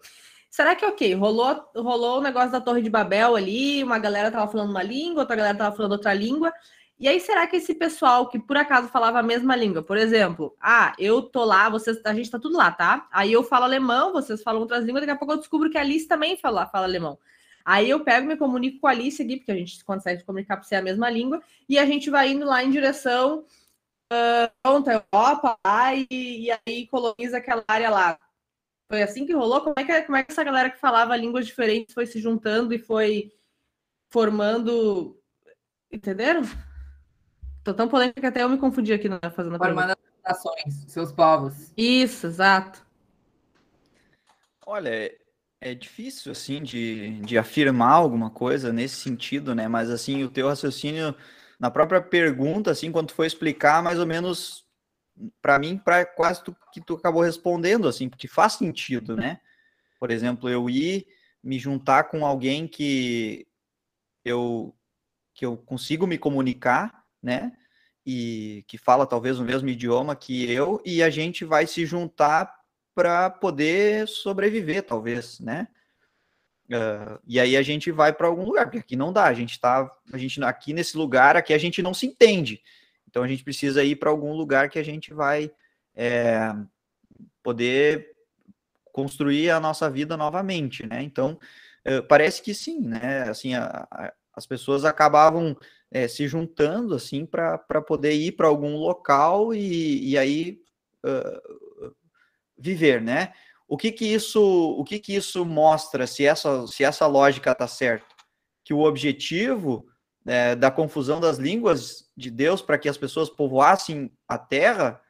Será 0.50 0.76
que, 0.76 0.84
ok, 0.84 1.14
rolou, 1.14 1.64
rolou 1.74 2.18
o 2.18 2.22
negócio 2.22 2.52
da 2.52 2.60
Torre 2.60 2.82
de 2.82 2.90
Babel 2.90 3.34
ali, 3.34 3.82
uma 3.82 3.98
galera 3.98 4.30
tava 4.30 4.52
falando 4.52 4.68
uma 4.68 4.82
língua, 4.82 5.22
outra 5.22 5.34
galera 5.34 5.56
tava 5.56 5.74
falando 5.74 5.92
outra 5.92 6.12
língua, 6.12 6.52
E 7.02 7.08
aí, 7.08 7.18
será 7.18 7.48
que 7.48 7.56
esse 7.56 7.74
pessoal 7.74 8.28
que 8.28 8.38
por 8.38 8.56
acaso 8.56 8.86
falava 8.86 9.18
a 9.18 9.24
mesma 9.24 9.56
língua, 9.56 9.82
por 9.82 9.96
exemplo, 9.96 10.56
ah, 10.60 10.94
eu 10.96 11.20
tô 11.20 11.44
lá, 11.44 11.68
vocês, 11.68 12.00
a 12.04 12.14
gente 12.14 12.30
tá 12.30 12.38
tudo 12.38 12.56
lá, 12.56 12.70
tá? 12.70 13.08
Aí 13.10 13.32
eu 13.32 13.42
falo 13.42 13.64
alemão, 13.64 14.12
vocês 14.12 14.40
falam 14.40 14.60
outras 14.60 14.84
línguas, 14.84 15.02
daqui 15.02 15.10
a 15.10 15.16
pouco 15.16 15.34
eu 15.34 15.38
descubro 15.38 15.68
que 15.68 15.76
a 15.76 15.80
Alice 15.80 16.06
também 16.06 16.36
fala, 16.36 16.64
fala 16.64 16.86
alemão. 16.86 17.18
Aí 17.64 17.90
eu 17.90 18.04
pego, 18.04 18.28
me 18.28 18.36
comunico 18.36 18.78
com 18.78 18.86
a 18.86 18.90
Alice 18.92 19.20
aqui, 19.20 19.38
porque 19.38 19.50
a 19.50 19.56
gente 19.56 19.84
consegue 19.84 20.20
se 20.20 20.24
comunicar 20.24 20.56
por 20.56 20.64
ser 20.64 20.76
a 20.76 20.82
mesma 20.82 21.10
língua, 21.10 21.42
e 21.68 21.76
a 21.76 21.84
gente 21.84 22.08
vai 22.08 22.30
indo 22.30 22.46
lá 22.46 22.62
em 22.62 22.70
direção 22.70 23.40
uh, 24.12 24.52
pronto, 24.62 24.88
Europa, 24.88 25.58
lá, 25.66 25.92
e, 25.96 26.06
e 26.08 26.50
aí 26.52 26.86
coloniza 26.86 27.38
aquela 27.38 27.64
área 27.66 27.90
lá. 27.90 28.16
Foi 28.88 29.02
assim 29.02 29.26
que 29.26 29.32
rolou? 29.32 29.60
Como 29.60 29.74
é 29.76 29.82
que, 29.84 30.02
como 30.02 30.18
é 30.18 30.22
que 30.22 30.30
essa 30.30 30.44
galera 30.44 30.70
que 30.70 30.78
falava 30.78 31.16
línguas 31.16 31.48
diferentes 31.48 31.94
foi 31.94 32.06
se 32.06 32.20
juntando 32.20 32.72
e 32.72 32.78
foi 32.78 33.32
formando. 34.08 35.20
Entenderam? 35.90 36.42
Tô 37.64 37.72
tão 37.72 37.88
polêmica 37.88 38.20
que 38.20 38.26
até 38.26 38.42
eu 38.42 38.48
me 38.48 38.58
confundi 38.58 38.92
aqui 38.92 39.08
na 39.08 39.20
fazendo 39.30 39.56
Formando 39.56 39.90
as 39.92 39.96
nações, 40.24 40.84
seus 40.88 41.12
povos. 41.12 41.72
Isso, 41.76 42.26
exato. 42.26 42.84
Olha, 44.66 45.12
é, 45.60 45.74
difícil, 45.74 46.32
assim, 46.32 46.62
de, 46.62 47.20
de 47.20 47.38
afirmar 47.38 47.92
alguma 47.92 48.30
coisa 48.30 48.72
nesse 48.72 48.96
sentido, 48.96 49.54
né? 49.54 49.68
Mas, 49.68 49.90
assim, 49.90 50.24
o 50.24 50.30
teu 50.30 50.48
raciocínio, 50.48 51.14
na 51.58 51.70
própria 51.70 52.00
pergunta, 52.02 52.70
assim, 52.70 52.90
quando 52.90 53.08
tu 53.08 53.14
foi 53.14 53.26
explicar, 53.26 53.82
mais 53.82 53.98
ou 53.98 54.06
menos, 54.06 54.66
para 55.40 55.58
mim, 55.58 55.78
para 55.78 56.04
quase 56.04 56.42
tu, 56.42 56.56
que 56.72 56.80
tu 56.80 56.94
acabou 56.94 57.22
respondendo, 57.22 57.86
assim, 57.86 58.08
porque 58.08 58.26
faz 58.26 58.54
sentido, 58.54 59.16
né? 59.16 59.40
Por 60.00 60.10
exemplo, 60.10 60.48
eu 60.48 60.68
ir 60.68 61.06
me 61.42 61.58
juntar 61.60 62.04
com 62.04 62.26
alguém 62.26 62.66
que 62.66 63.46
eu, 64.24 64.74
que 65.32 65.46
eu 65.46 65.56
consigo 65.56 66.08
me 66.08 66.18
comunicar, 66.18 67.01
né? 67.22 67.52
E 68.04 68.64
que 68.66 68.76
fala 68.76 69.06
talvez 69.06 69.38
o 69.38 69.44
mesmo 69.44 69.68
idioma 69.68 70.16
que 70.16 70.50
eu, 70.50 70.82
e 70.84 71.02
a 71.02 71.10
gente 71.10 71.44
vai 71.44 71.66
se 71.66 71.86
juntar 71.86 72.52
para 72.94 73.30
poder 73.30 74.06
sobreviver, 74.08 74.82
talvez, 74.82 75.38
né? 75.40 75.68
Uh, 76.66 77.20
e 77.26 77.38
aí 77.38 77.56
a 77.56 77.62
gente 77.62 77.90
vai 77.90 78.12
para 78.12 78.26
algum 78.26 78.44
lugar, 78.44 78.64
porque 78.64 78.78
aqui 78.78 78.96
não 78.96 79.12
dá, 79.12 79.24
a 79.24 79.34
gente 79.34 79.52
está 79.52 79.90
a 80.12 80.16
gente 80.16 80.42
aqui 80.42 80.72
nesse 80.72 80.96
lugar 80.96 81.36
aqui 81.36 81.52
a 81.52 81.58
gente 81.58 81.82
não 81.82 81.92
se 81.92 82.06
entende. 82.06 82.62
Então 83.08 83.22
a 83.22 83.28
gente 83.28 83.44
precisa 83.44 83.84
ir 83.84 83.96
para 83.96 84.08
algum 84.08 84.32
lugar 84.32 84.70
que 84.70 84.78
a 84.78 84.82
gente 84.82 85.12
vai 85.12 85.50
é, 85.94 86.54
poder 87.42 88.12
construir 88.92 89.50
a 89.50 89.60
nossa 89.60 89.90
vida 89.90 90.16
novamente, 90.16 90.86
né? 90.86 91.02
Então 91.02 91.38
uh, 91.86 92.02
parece 92.08 92.40
que 92.40 92.54
sim, 92.54 92.80
né? 92.80 93.28
Assim, 93.28 93.54
a, 93.54 93.86
a, 93.90 94.12
as 94.34 94.46
pessoas 94.46 94.84
acabavam 94.84 95.56
é, 95.92 96.08
se 96.08 96.26
juntando 96.26 96.94
assim 96.94 97.26
para 97.26 97.58
poder 97.86 98.14
ir 98.14 98.32
para 98.32 98.48
algum 98.48 98.76
local 98.76 99.54
e, 99.54 100.10
e 100.10 100.18
aí 100.18 100.58
uh, 101.04 101.94
viver, 102.56 103.02
né? 103.02 103.32
O 103.68 103.76
que 103.76 103.92
que 103.92 104.06
isso 104.06 104.42
o 104.42 104.82
que 104.84 104.98
que 104.98 105.14
isso 105.14 105.44
mostra 105.44 106.06
se 106.06 106.24
essa 106.24 106.66
se 106.66 106.82
essa 106.82 107.06
lógica 107.06 107.52
está 107.52 107.68
certa? 107.68 108.06
Que 108.64 108.72
o 108.72 108.80
objetivo 108.80 109.86
é, 110.26 110.54
da 110.56 110.70
confusão 110.70 111.20
das 111.20 111.36
línguas 111.36 112.10
de 112.16 112.30
Deus 112.30 112.62
para 112.62 112.78
que 112.78 112.88
as 112.88 112.96
pessoas 112.96 113.28
povoassem 113.28 114.10
a 114.26 114.38
terra 114.38 115.00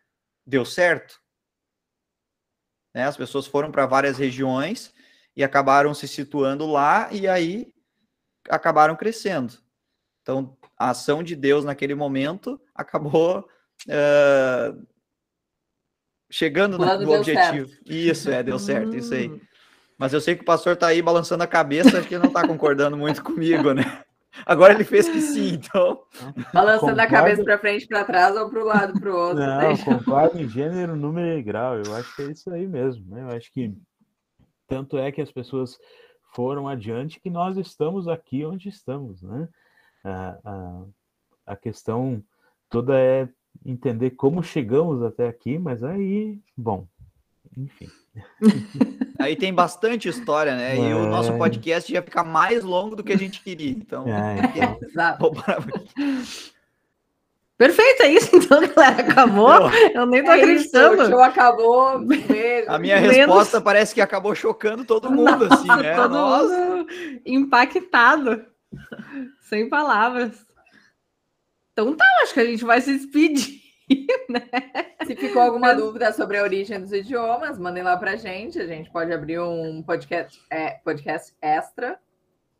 deu 0.44 0.64
certo. 0.64 1.20
Né? 2.94 3.04
As 3.04 3.16
pessoas 3.16 3.46
foram 3.46 3.70
para 3.70 3.86
várias 3.86 4.18
regiões 4.18 4.92
e 5.36 5.44
acabaram 5.44 5.94
se 5.94 6.08
situando 6.08 6.66
lá 6.66 7.12
e 7.12 7.28
aí 7.28 7.72
acabaram 8.48 8.96
crescendo. 8.96 9.54
Então, 10.22 10.56
a 10.82 10.90
ação 10.90 11.22
de 11.22 11.36
Deus 11.36 11.64
naquele 11.64 11.94
momento 11.94 12.60
acabou 12.74 13.46
uh, 13.86 14.86
chegando 16.28 16.76
no, 16.76 16.84
no 16.98 17.12
objetivo. 17.14 17.68
Certo. 17.68 17.82
Isso, 17.86 18.30
é, 18.30 18.42
deu 18.42 18.58
certo, 18.58 18.96
isso 18.96 19.14
aí. 19.14 19.28
Hum. 19.28 19.40
Mas 19.96 20.12
eu 20.12 20.20
sei 20.20 20.34
que 20.34 20.42
o 20.42 20.46
pastor 20.46 20.72
está 20.72 20.88
aí 20.88 21.00
balançando 21.00 21.44
a 21.44 21.46
cabeça, 21.46 21.98
acho 21.98 22.08
que 22.08 22.14
ele 22.14 22.22
não 22.22 22.30
está 22.30 22.46
concordando 22.46 22.96
muito 22.96 23.22
comigo, 23.22 23.72
né? 23.72 24.02
Agora 24.44 24.72
ele 24.72 24.82
fez 24.82 25.08
que 25.08 25.20
sim, 25.20 25.54
então. 25.54 26.02
Balançando 26.52 26.92
concordo... 26.92 27.00
a 27.00 27.06
cabeça 27.06 27.44
para 27.44 27.58
frente, 27.58 27.86
para 27.86 28.04
trás 28.04 28.34
ou 28.34 28.50
para 28.50 28.60
o 28.60 28.66
lado, 28.66 28.98
para 28.98 29.12
o 29.12 29.16
outro. 29.16 29.38
Não, 29.38 29.60
deixa. 29.60 29.84
concordo 29.84 30.40
em 30.40 30.48
gênero, 30.48 30.96
número 30.96 31.38
e 31.38 31.42
grau. 31.42 31.76
Eu 31.76 31.94
acho 31.94 32.16
que 32.16 32.22
é 32.22 32.30
isso 32.32 32.50
aí 32.50 32.66
mesmo. 32.66 33.04
Né? 33.14 33.22
Eu 33.22 33.36
acho 33.36 33.52
que 33.52 33.72
tanto 34.66 34.98
é 34.98 35.12
que 35.12 35.20
as 35.20 35.30
pessoas 35.30 35.78
foram 36.34 36.66
adiante 36.66 37.20
que 37.20 37.30
nós 37.30 37.56
estamos 37.56 38.08
aqui 38.08 38.44
onde 38.44 38.68
estamos, 38.68 39.22
né? 39.22 39.48
A, 40.04 40.38
a, 40.44 40.82
a 41.46 41.56
questão 41.56 42.22
toda 42.68 42.98
é 42.98 43.28
entender 43.64 44.10
como 44.10 44.42
chegamos 44.42 45.02
até 45.02 45.28
aqui, 45.28 45.58
mas 45.58 45.84
aí, 45.84 46.40
bom, 46.56 46.86
enfim. 47.56 47.88
Aí 49.18 49.36
tem 49.36 49.54
bastante 49.54 50.08
história, 50.08 50.56
né? 50.56 50.76
É... 50.76 50.90
E 50.90 50.94
o 50.94 51.06
nosso 51.06 51.32
podcast 51.38 51.92
ia 51.92 52.02
ficar 52.02 52.24
mais 52.24 52.64
longo 52.64 52.96
do 52.96 53.04
que 53.04 53.12
a 53.12 53.18
gente 53.18 53.42
queria. 53.42 53.70
Então, 53.70 54.04
é, 54.06 54.52
então... 54.82 55.32
Perfeito, 57.56 58.02
é 58.02 58.08
isso 58.08 58.34
então, 58.34 58.60
galera. 58.66 59.02
Acabou? 59.02 59.70
Eu 59.94 60.06
nem 60.06 60.24
tô 60.24 60.32
é 60.32 60.34
acreditando. 60.34 60.94
Isso, 60.94 61.04
o 61.04 61.10
show 61.10 61.22
acabou. 61.22 61.88
A 62.66 62.78
minha 62.78 63.00
Menos... 63.00 63.16
resposta 63.16 63.60
parece 63.60 63.94
que 63.94 64.00
acabou 64.00 64.34
chocando 64.34 64.84
todo 64.84 65.10
mundo, 65.10 65.48
Nossa, 65.48 65.54
assim, 65.54 65.82
né? 65.82 65.94
Todo 65.94 66.12
Nossa. 66.12 66.58
mundo 66.58 66.86
impactado. 67.24 68.44
Sem 69.42 69.68
palavras. 69.68 70.46
Então 71.72 71.94
tá, 71.94 72.04
acho 72.22 72.34
que 72.34 72.40
a 72.40 72.44
gente 72.44 72.64
vai 72.64 72.80
se 72.80 72.96
despedir, 72.96 73.60
né? 74.28 74.48
Se 75.04 75.16
ficou 75.16 75.42
alguma 75.42 75.74
dúvida 75.74 76.12
sobre 76.12 76.38
a 76.38 76.42
origem 76.42 76.80
dos 76.80 76.92
idiomas, 76.92 77.58
mandem 77.58 77.82
lá 77.82 77.96
pra 77.96 78.16
gente. 78.16 78.58
A 78.58 78.66
gente 78.66 78.90
pode 78.90 79.12
abrir 79.12 79.40
um 79.40 79.82
podcast, 79.82 80.40
é, 80.50 80.72
podcast 80.84 81.34
extra. 81.40 81.98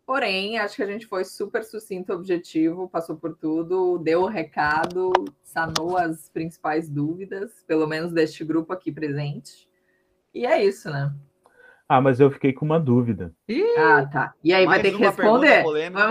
Porém, 0.05 0.59
acho 0.59 0.77
que 0.77 0.83
a 0.83 0.87
gente 0.87 1.07
foi 1.07 1.25
super 1.25 1.63
sucinto, 1.63 2.13
objetivo, 2.13 2.89
passou 2.89 3.17
por 3.17 3.37
tudo, 3.37 3.99
deu 3.99 4.23
o 4.23 4.29
recado, 4.29 5.13
sanou 5.43 5.97
as 5.97 6.29
principais 6.29 6.89
dúvidas, 6.89 7.63
pelo 7.67 7.87
menos 7.87 8.13
deste 8.13 8.45
grupo 8.45 8.73
aqui 8.73 8.91
presente. 8.91 9.69
E 10.35 10.45
é 10.45 10.65
isso, 10.65 10.91
né? 10.91 11.15
Ah, 11.89 12.01
mas 12.01 12.19
eu 12.19 12.31
fiquei 12.31 12.53
com 12.53 12.65
uma 12.65 12.81
dúvida. 12.81 13.33
Ah, 13.77 14.07
tá. 14.07 14.35
E 14.43 14.53
aí 14.53 14.67
Mais 14.67 14.83
vai 14.83 14.91
ter 14.91 14.97
que 14.97 15.05
responder. 15.05 15.63
Polêmica, 15.63 16.09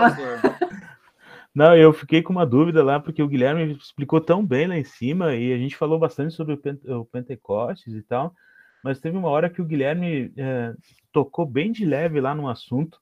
Não, 1.54 1.76
eu 1.76 1.92
fiquei 1.92 2.22
com 2.22 2.32
uma 2.32 2.46
dúvida 2.46 2.82
lá, 2.82 2.98
porque 2.98 3.22
o 3.22 3.28
Guilherme 3.28 3.76
explicou 3.76 4.20
tão 4.20 4.44
bem 4.44 4.66
lá 4.66 4.76
em 4.76 4.84
cima, 4.84 5.34
e 5.34 5.52
a 5.52 5.58
gente 5.58 5.76
falou 5.76 5.98
bastante 5.98 6.34
sobre 6.34 6.54
o 6.54 7.04
Pentecostes 7.04 7.94
e 7.94 8.02
tal, 8.02 8.34
mas 8.82 9.00
teve 9.00 9.16
uma 9.16 9.28
hora 9.28 9.50
que 9.50 9.60
o 9.60 9.64
Guilherme 9.64 10.32
é, 10.36 10.72
tocou 11.12 11.44
bem 11.44 11.70
de 11.70 11.84
leve 11.84 12.20
lá 12.20 12.34
no 12.34 12.48
assunto, 12.48 12.98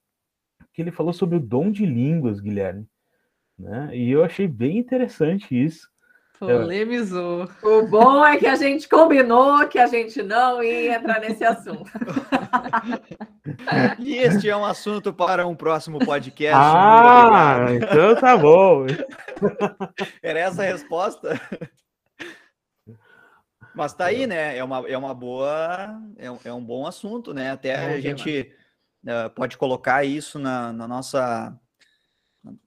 que 0.74 0.82
ele 0.82 0.90
falou 0.90 1.12
sobre 1.12 1.36
o 1.36 1.40
dom 1.40 1.70
de 1.70 1.86
línguas, 1.86 2.40
Guilherme. 2.40 2.86
Né? 3.58 3.90
E 3.92 4.10
eu 4.10 4.24
achei 4.24 4.48
bem 4.48 4.78
interessante 4.78 5.54
isso. 5.54 5.88
Polemizou. 6.38 7.46
O 7.62 7.86
bom 7.86 8.24
é 8.24 8.38
que 8.38 8.46
a 8.46 8.56
gente 8.56 8.88
combinou 8.88 9.68
que 9.68 9.78
a 9.78 9.86
gente 9.86 10.22
não 10.22 10.62
ia 10.62 10.96
entrar 10.96 11.20
nesse 11.20 11.44
assunto. 11.44 11.84
e 13.98 14.16
este 14.16 14.48
é 14.48 14.56
um 14.56 14.64
assunto 14.64 15.12
para 15.12 15.46
um 15.46 15.54
próximo 15.54 15.98
podcast. 15.98 16.56
Ah, 16.56 17.66
então 17.70 18.14
tá 18.16 18.36
bom. 18.36 18.86
Era 20.22 20.40
essa 20.40 20.62
a 20.62 20.66
resposta? 20.66 21.40
Mas 23.74 23.94
tá 23.94 24.06
aí, 24.06 24.26
né? 24.26 24.56
É 24.56 24.64
uma, 24.64 24.88
é 24.88 24.96
uma 24.96 25.14
boa, 25.14 26.00
é, 26.16 26.48
é 26.48 26.52
um 26.52 26.64
bom 26.64 26.86
assunto, 26.86 27.32
né? 27.32 27.50
Até 27.50 27.70
é, 27.70 27.94
a 27.94 28.00
gente 28.00 28.52
uh, 29.04 29.30
pode 29.34 29.56
colocar 29.56 30.04
isso 30.04 30.38
na, 30.38 30.72
na 30.72 30.88
nossa 30.88 31.58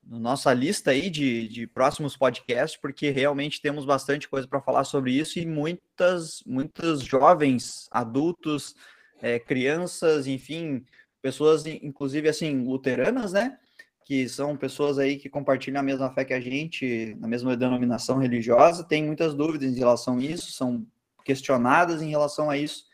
na 0.05 0.19
nossa 0.19 0.53
lista 0.53 0.91
aí 0.91 1.09
de, 1.09 1.47
de 1.47 1.65
próximos 1.65 2.15
podcasts, 2.15 2.79
porque 2.79 3.09
realmente 3.09 3.61
temos 3.61 3.85
bastante 3.85 4.29
coisa 4.29 4.47
para 4.47 4.61
falar 4.61 4.83
sobre 4.83 5.11
isso 5.13 5.39
e 5.39 5.45
muitas, 5.45 6.43
muitos 6.45 7.01
jovens, 7.01 7.87
adultos, 7.91 8.75
é, 9.21 9.39
crianças, 9.39 10.27
enfim, 10.27 10.85
pessoas, 11.21 11.65
inclusive 11.65 12.27
assim, 12.27 12.63
luteranas, 12.63 13.33
né? 13.33 13.57
Que 14.05 14.27
são 14.27 14.57
pessoas 14.57 14.99
aí 14.99 15.17
que 15.17 15.29
compartilham 15.29 15.79
a 15.79 15.83
mesma 15.83 16.11
fé 16.11 16.25
que 16.25 16.33
a 16.33 16.41
gente, 16.41 17.15
na 17.19 17.27
mesma 17.27 17.55
denominação 17.55 18.17
religiosa, 18.19 18.83
tem 18.83 19.03
muitas 19.05 19.33
dúvidas 19.33 19.71
em 19.71 19.79
relação 19.79 20.17
a 20.17 20.21
isso, 20.21 20.51
são 20.51 20.85
questionadas 21.23 22.01
em 22.01 22.09
relação 22.09 22.49
a 22.49 22.57
isso, 22.57 22.85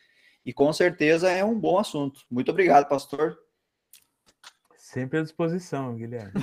e 0.45 0.53
com 0.53 0.71
certeza 0.71 1.29
é 1.29 1.43
um 1.43 1.59
bom 1.59 1.79
assunto. 1.79 2.21
Muito 2.29 2.51
obrigado, 2.51 2.87
pastor. 2.87 3.37
Sempre 4.75 5.19
à 5.19 5.23
disposição, 5.23 5.95
Guilherme. 5.95 6.33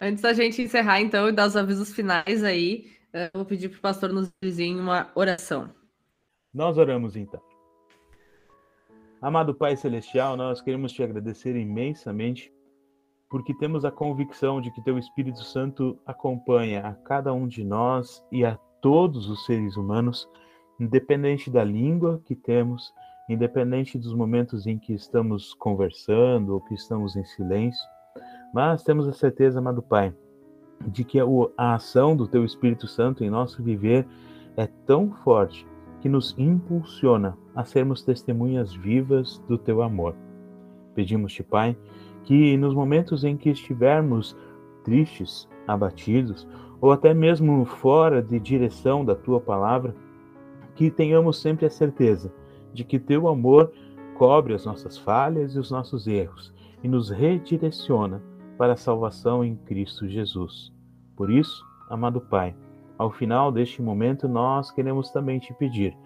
Antes 0.00 0.22
da 0.22 0.32
gente 0.32 0.62
encerrar, 0.62 1.00
então, 1.00 1.28
e 1.28 1.32
dar 1.32 1.46
os 1.46 1.56
avisos 1.56 1.92
finais 1.92 2.44
aí, 2.44 2.92
eu 3.12 3.30
vou 3.34 3.44
pedir 3.44 3.68
para 3.68 3.78
o 3.78 3.82
pastor 3.82 4.12
nos 4.12 4.30
dizer 4.42 4.74
uma 4.74 5.10
oração. 5.14 5.74
Nós 6.52 6.78
oramos 6.78 7.14
então. 7.14 7.40
Amado 9.20 9.54
Pai 9.54 9.76
Celestial, 9.76 10.34
nós 10.34 10.62
queremos 10.62 10.92
te 10.92 11.02
agradecer 11.02 11.54
imensamente 11.54 12.50
porque 13.28 13.52
temos 13.52 13.84
a 13.84 13.90
convicção 13.90 14.58
de 14.58 14.70
que 14.70 14.82
Teu 14.82 14.98
Espírito 14.98 15.42
Santo 15.44 15.98
acompanha 16.06 16.86
a 16.86 16.94
cada 16.94 17.34
um 17.34 17.46
de 17.46 17.62
nós 17.62 18.24
e 18.32 18.46
a 18.46 18.56
todos 18.80 19.28
os 19.28 19.44
seres 19.44 19.76
humanos, 19.76 20.26
independente 20.80 21.50
da 21.50 21.62
língua 21.62 22.22
que 22.24 22.34
temos, 22.34 22.94
independente 23.28 23.98
dos 23.98 24.14
momentos 24.14 24.66
em 24.66 24.78
que 24.78 24.94
estamos 24.94 25.52
conversando 25.52 26.54
ou 26.54 26.60
que 26.62 26.72
estamos 26.72 27.14
em 27.14 27.24
silêncio, 27.24 27.86
mas 28.54 28.82
temos 28.82 29.06
a 29.06 29.12
certeza, 29.12 29.58
amado 29.58 29.82
Pai, 29.82 30.14
de 30.86 31.04
que 31.04 31.18
a 31.58 31.74
ação 31.74 32.16
do 32.16 32.26
Teu 32.26 32.42
Espírito 32.42 32.86
Santo 32.86 33.22
em 33.22 33.28
nosso 33.28 33.62
viver 33.62 34.08
é 34.56 34.66
tão 34.86 35.12
forte 35.12 35.66
que 36.00 36.08
nos 36.08 36.34
impulsiona 36.38 37.36
a 37.54 37.64
sermos 37.64 38.02
testemunhas 38.02 38.74
vivas 38.74 39.42
do 39.48 39.58
Teu 39.58 39.82
amor. 39.82 40.14
Pedimos-te, 40.94 41.42
Pai, 41.42 41.76
que 42.24 42.56
nos 42.56 42.74
momentos 42.74 43.24
em 43.24 43.36
que 43.36 43.50
estivermos 43.50 44.36
tristes, 44.84 45.48
abatidos, 45.66 46.46
ou 46.80 46.92
até 46.92 47.12
mesmo 47.12 47.64
fora 47.64 48.22
de 48.22 48.38
direção 48.38 49.04
da 49.04 49.14
tua 49.14 49.40
palavra, 49.40 49.94
que 50.74 50.90
tenhamos 50.90 51.40
sempre 51.40 51.66
a 51.66 51.70
certeza 51.70 52.32
de 52.72 52.84
que 52.84 52.98
teu 52.98 53.26
amor 53.26 53.72
cobre 54.16 54.54
as 54.54 54.64
nossas 54.64 54.96
falhas 54.96 55.54
e 55.54 55.58
os 55.58 55.70
nossos 55.70 56.06
erros 56.06 56.52
e 56.82 56.88
nos 56.88 57.10
redireciona 57.10 58.22
para 58.56 58.74
a 58.74 58.76
salvação 58.76 59.44
em 59.44 59.56
Cristo 59.56 60.08
Jesus. 60.08 60.72
Por 61.16 61.30
isso, 61.30 61.64
amado 61.88 62.20
Pai, 62.20 62.54
ao 62.98 63.12
final 63.12 63.52
deste 63.52 63.80
momento 63.80 64.28
nós 64.28 64.70
queremos 64.72 65.10
também 65.10 65.38
te 65.38 65.54
pedir: 65.54 65.96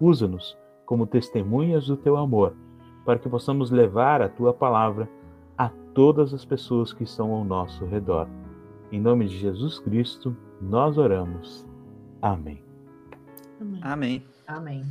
usa-nos 0.00 0.58
como 0.84 1.06
testemunhas 1.06 1.86
do 1.86 1.96
teu 1.96 2.16
amor, 2.16 2.56
para 3.04 3.18
que 3.18 3.28
possamos 3.28 3.70
levar 3.70 4.20
a 4.20 4.28
tua 4.28 4.52
palavra 4.52 5.08
a 5.56 5.68
todas 5.94 6.34
as 6.34 6.44
pessoas 6.44 6.92
que 6.92 7.04
estão 7.04 7.32
ao 7.32 7.44
nosso 7.44 7.84
redor. 7.86 8.28
Em 8.90 9.00
nome 9.00 9.28
de 9.28 9.38
Jesus 9.38 9.78
Cristo, 9.78 10.36
nós 10.60 10.98
oramos. 10.98 11.64
Amém. 12.20 12.62
Amém. 13.82 14.24
Amém. 14.46 14.82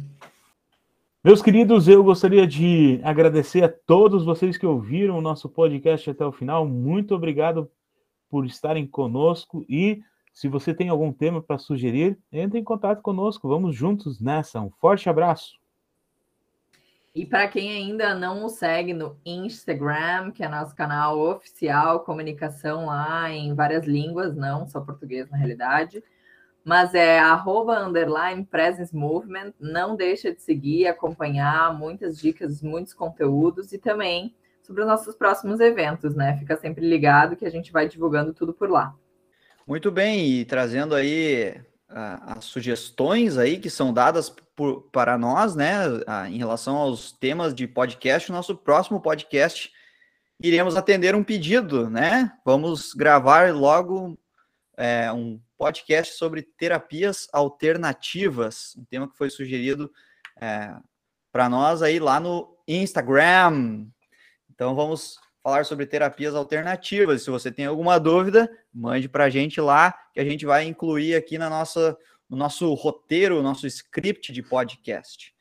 Meus 1.22 1.42
queridos, 1.42 1.90
eu 1.90 2.02
gostaria 2.02 2.48
de 2.48 3.02
agradecer 3.04 3.62
a 3.62 3.68
todos 3.68 4.24
vocês 4.24 4.58
que 4.58 4.66
ouviram 4.66 5.18
o 5.18 5.22
nosso 5.22 5.50
podcast 5.50 6.10
até 6.10 6.26
o 6.26 6.32
final. 6.32 6.66
Muito 6.66 7.14
obrigado 7.14 7.70
por 8.30 8.46
estarem 8.46 8.88
conosco 8.88 9.66
e 9.68 10.02
se 10.40 10.48
você 10.48 10.74
tem 10.74 10.88
algum 10.88 11.12
tema 11.12 11.42
para 11.42 11.58
sugerir, 11.58 12.18
entre 12.32 12.58
em 12.58 12.64
contato 12.64 13.02
conosco. 13.02 13.50
Vamos 13.50 13.76
juntos 13.76 14.22
nessa. 14.22 14.62
Um 14.62 14.70
forte 14.70 15.10
abraço. 15.10 15.60
E 17.14 17.26
para 17.26 17.46
quem 17.50 17.70
ainda 17.72 18.16
não 18.16 18.40
nos 18.40 18.54
segue 18.54 18.94
no 18.94 19.18
Instagram, 19.26 20.32
que 20.32 20.42
é 20.42 20.48
nosso 20.48 20.74
canal 20.74 21.20
oficial, 21.20 22.06
comunicação 22.06 22.86
lá 22.86 23.30
em 23.30 23.54
várias 23.54 23.86
línguas, 23.86 24.34
não 24.34 24.66
só 24.66 24.80
português 24.80 25.30
na 25.30 25.36
realidade 25.36 26.02
mas 26.64 26.94
é 26.94 27.18
arroba 27.18 27.80
underline 27.80 28.46
presence 28.46 28.96
movement. 28.96 29.54
Não 29.60 29.96
deixa 29.96 30.32
de 30.32 30.40
seguir, 30.40 30.86
acompanhar 30.86 31.76
muitas 31.76 32.20
dicas, 32.20 32.62
muitos 32.62 32.94
conteúdos 32.94 33.74
e 33.74 33.80
também 33.80 34.36
sobre 34.62 34.84
os 34.84 34.88
nossos 34.88 35.16
próximos 35.16 35.60
eventos, 35.60 36.14
né? 36.16 36.38
Fica 36.38 36.56
sempre 36.58 36.88
ligado 36.88 37.36
que 37.36 37.46
a 37.46 37.50
gente 37.50 37.72
vai 37.72 37.88
divulgando 37.88 38.36
tudo 38.36 38.54
por 38.54 38.70
lá. 38.70 38.96
Muito 39.70 39.92
bem, 39.92 40.26
e 40.26 40.46
trazendo 40.46 40.96
aí 40.96 41.52
uh, 41.92 42.36
as 42.40 42.46
sugestões 42.46 43.38
aí 43.38 43.60
que 43.60 43.70
são 43.70 43.94
dadas 43.94 44.28
por, 44.56 44.90
para 44.92 45.16
nós, 45.16 45.56
né, 45.56 45.88
uh, 45.88 46.26
em 46.28 46.40
relação 46.40 46.76
aos 46.76 47.12
temas 47.12 47.54
de 47.54 47.68
podcast, 47.68 48.32
nosso 48.32 48.58
próximo 48.58 49.00
podcast 49.00 49.72
iremos 50.42 50.76
atender 50.76 51.14
um 51.14 51.24
pedido, 51.24 51.88
né? 51.88 52.36
Vamos 52.44 52.96
gravar 52.96 53.54
logo 53.54 54.18
é, 54.76 55.12
um 55.12 55.40
podcast 55.56 56.16
sobre 56.16 56.42
terapias 56.42 57.28
alternativas, 57.32 58.76
um 58.76 58.86
tema 58.86 59.08
que 59.08 59.18
foi 59.18 59.30
sugerido 59.30 59.92
é, 60.42 60.74
para 61.32 61.48
nós 61.48 61.84
aí 61.84 62.00
lá 62.00 62.20
no 62.20 62.58
Instagram. 62.68 63.86
Então 64.50 64.74
vamos 64.74 65.20
falar 65.44 65.66
sobre 65.66 65.86
terapias 65.86 66.36
alternativas. 66.36 67.24
Se 67.24 67.30
você 67.30 67.52
tem 67.52 67.66
alguma 67.66 68.00
dúvida, 68.00 68.50
mande 68.74 69.08
para 69.08 69.26
a 69.26 69.30
gente 69.30 69.60
lá, 69.60 69.94
que 70.14 70.20
a 70.20 70.26
gente 70.26 70.46
vai 70.46 70.66
incluir 70.66 71.16
aqui 71.16 71.38
na 71.38 71.50
nossa, 71.50 71.98
no 72.30 72.38
nosso 72.38 72.74
roteiro, 72.74 73.42
nosso 73.42 73.66
script 73.68 74.32
de 74.32 74.44
podcast. 74.44 75.34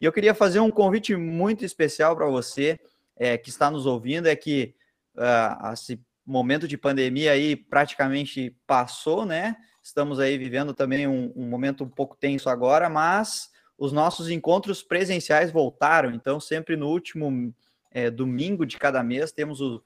E 0.00 0.04
eu 0.04 0.12
queria 0.12 0.34
fazer 0.34 0.60
um 0.60 0.70
convite 0.70 1.16
muito 1.16 1.64
especial 1.64 2.16
para 2.16 2.26
você 2.26 2.78
é, 3.16 3.38
que 3.38 3.48
está 3.48 3.70
nos 3.70 3.86
ouvindo, 3.86 4.26
é 4.26 4.34
que 4.34 4.74
uh, 5.16 5.72
esse 5.72 6.00
momento 6.26 6.66
de 6.66 6.76
pandemia 6.76 7.32
aí 7.32 7.54
praticamente 7.54 8.56
passou, 8.66 9.24
né? 9.24 9.56
Estamos 9.82 10.18
aí 10.18 10.36
vivendo 10.38 10.72
também 10.72 11.06
um, 11.06 11.32
um 11.36 11.46
momento 11.46 11.84
um 11.84 11.88
pouco 11.88 12.16
tenso 12.16 12.48
agora, 12.48 12.88
mas 12.88 13.50
os 13.78 13.92
nossos 13.92 14.30
encontros 14.30 14.82
presenciais 14.82 15.50
voltaram. 15.50 16.10
Então, 16.10 16.40
sempre 16.40 16.76
no 16.76 16.88
último 16.88 17.54
é, 17.94 18.10
domingo 18.10 18.66
de 18.66 18.76
cada 18.76 19.02
mês, 19.02 19.30
temos 19.30 19.60
o, 19.60 19.82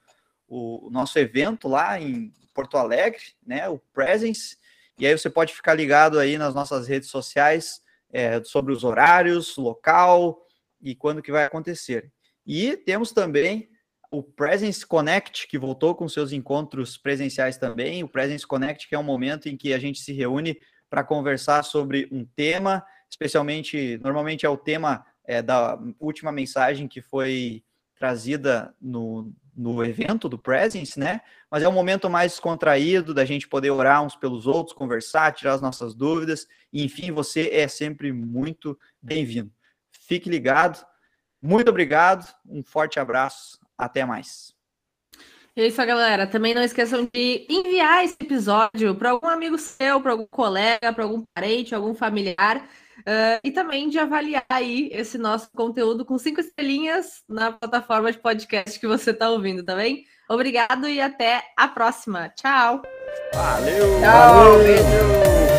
o, 0.48 0.88
nosso 0.90 1.18
evento 1.18 1.68
lá 1.68 2.00
em 2.00 2.32
Porto 2.54 2.78
Alegre, 2.78 3.22
né? 3.46 3.68
O 3.68 3.78
Presence. 3.92 4.56
E 4.98 5.06
aí 5.06 5.16
você 5.16 5.28
pode 5.28 5.54
ficar 5.54 5.74
ligado 5.74 6.18
aí 6.18 6.38
nas 6.38 6.54
nossas 6.54 6.88
redes 6.88 7.10
sociais 7.10 7.82
é, 8.10 8.42
sobre 8.42 8.72
os 8.72 8.82
horários, 8.82 9.56
local 9.58 10.42
e 10.80 10.94
quando 10.94 11.22
que 11.22 11.30
vai 11.30 11.44
acontecer. 11.44 12.10
E 12.46 12.76
temos 12.78 13.12
também 13.12 13.68
o 14.10 14.22
Presence 14.22 14.86
Connect, 14.86 15.46
que 15.46 15.58
voltou 15.58 15.94
com 15.94 16.08
seus 16.08 16.32
encontros 16.32 16.96
presenciais 16.96 17.58
também. 17.58 18.02
O 18.02 18.08
Presence 18.08 18.46
Connect, 18.46 18.88
que 18.88 18.94
é 18.94 18.98
um 18.98 19.02
momento 19.02 19.50
em 19.50 19.56
que 19.56 19.74
a 19.74 19.78
gente 19.78 20.00
se 20.00 20.14
reúne 20.14 20.58
para 20.88 21.04
conversar 21.04 21.62
sobre 21.62 22.08
um 22.10 22.24
tema, 22.24 22.82
especialmente, 23.10 23.98
normalmente 23.98 24.46
é 24.46 24.48
o 24.48 24.56
tema 24.56 25.04
é, 25.24 25.42
da 25.42 25.78
última 26.00 26.32
mensagem 26.32 26.88
que 26.88 27.02
foi 27.02 27.62
trazida 27.98 28.74
no, 28.80 29.32
no 29.56 29.84
evento 29.84 30.28
do 30.28 30.38
Presence, 30.38 30.98
né? 30.98 31.20
Mas 31.50 31.62
é 31.62 31.68
um 31.68 31.72
momento 31.72 32.08
mais 32.08 32.38
contraído 32.38 33.12
da 33.12 33.24
gente 33.24 33.48
poder 33.48 33.70
orar 33.70 34.02
uns 34.02 34.14
pelos 34.14 34.46
outros, 34.46 34.76
conversar, 34.76 35.32
tirar 35.32 35.54
as 35.54 35.60
nossas 35.60 35.94
dúvidas. 35.94 36.46
E, 36.72 36.84
enfim, 36.84 37.10
você 37.10 37.50
é 37.52 37.66
sempre 37.66 38.12
muito 38.12 38.78
bem-vindo. 39.02 39.50
Fique 39.90 40.30
ligado. 40.30 40.86
Muito 41.42 41.68
obrigado. 41.68 42.32
Um 42.46 42.62
forte 42.62 43.00
abraço. 43.00 43.58
Até 43.76 44.04
mais. 44.04 44.54
É 45.56 45.66
isso, 45.66 45.84
galera. 45.84 46.24
Também 46.24 46.54
não 46.54 46.62
esqueçam 46.62 47.08
de 47.12 47.44
enviar 47.48 48.04
esse 48.04 48.16
episódio 48.20 48.94
para 48.94 49.10
algum 49.10 49.26
amigo 49.26 49.58
seu, 49.58 50.00
para 50.00 50.12
algum 50.12 50.26
colega, 50.26 50.92
para 50.92 51.02
algum 51.02 51.24
parente, 51.34 51.74
algum 51.74 51.94
familiar. 51.94 52.64
Uh, 53.00 53.40
e 53.44 53.50
também 53.50 53.88
de 53.88 53.98
avaliar 53.98 54.44
aí 54.48 54.90
esse 54.92 55.18
nosso 55.18 55.50
conteúdo 55.52 56.04
com 56.04 56.18
cinco 56.18 56.40
estrelinhas 56.40 57.22
na 57.28 57.52
plataforma 57.52 58.10
de 58.12 58.18
podcast 58.18 58.78
que 58.78 58.86
você 58.86 59.10
está 59.10 59.30
ouvindo, 59.30 59.62
tá 59.62 59.74
bem? 59.74 60.04
Obrigado 60.28 60.88
e 60.88 61.00
até 61.00 61.42
a 61.56 61.68
próxima. 61.68 62.28
Tchau. 62.30 62.82
Valeu. 63.32 64.00
Tchau. 64.00 64.34
Valeu. 64.34 64.58
Beijo. 64.62 65.57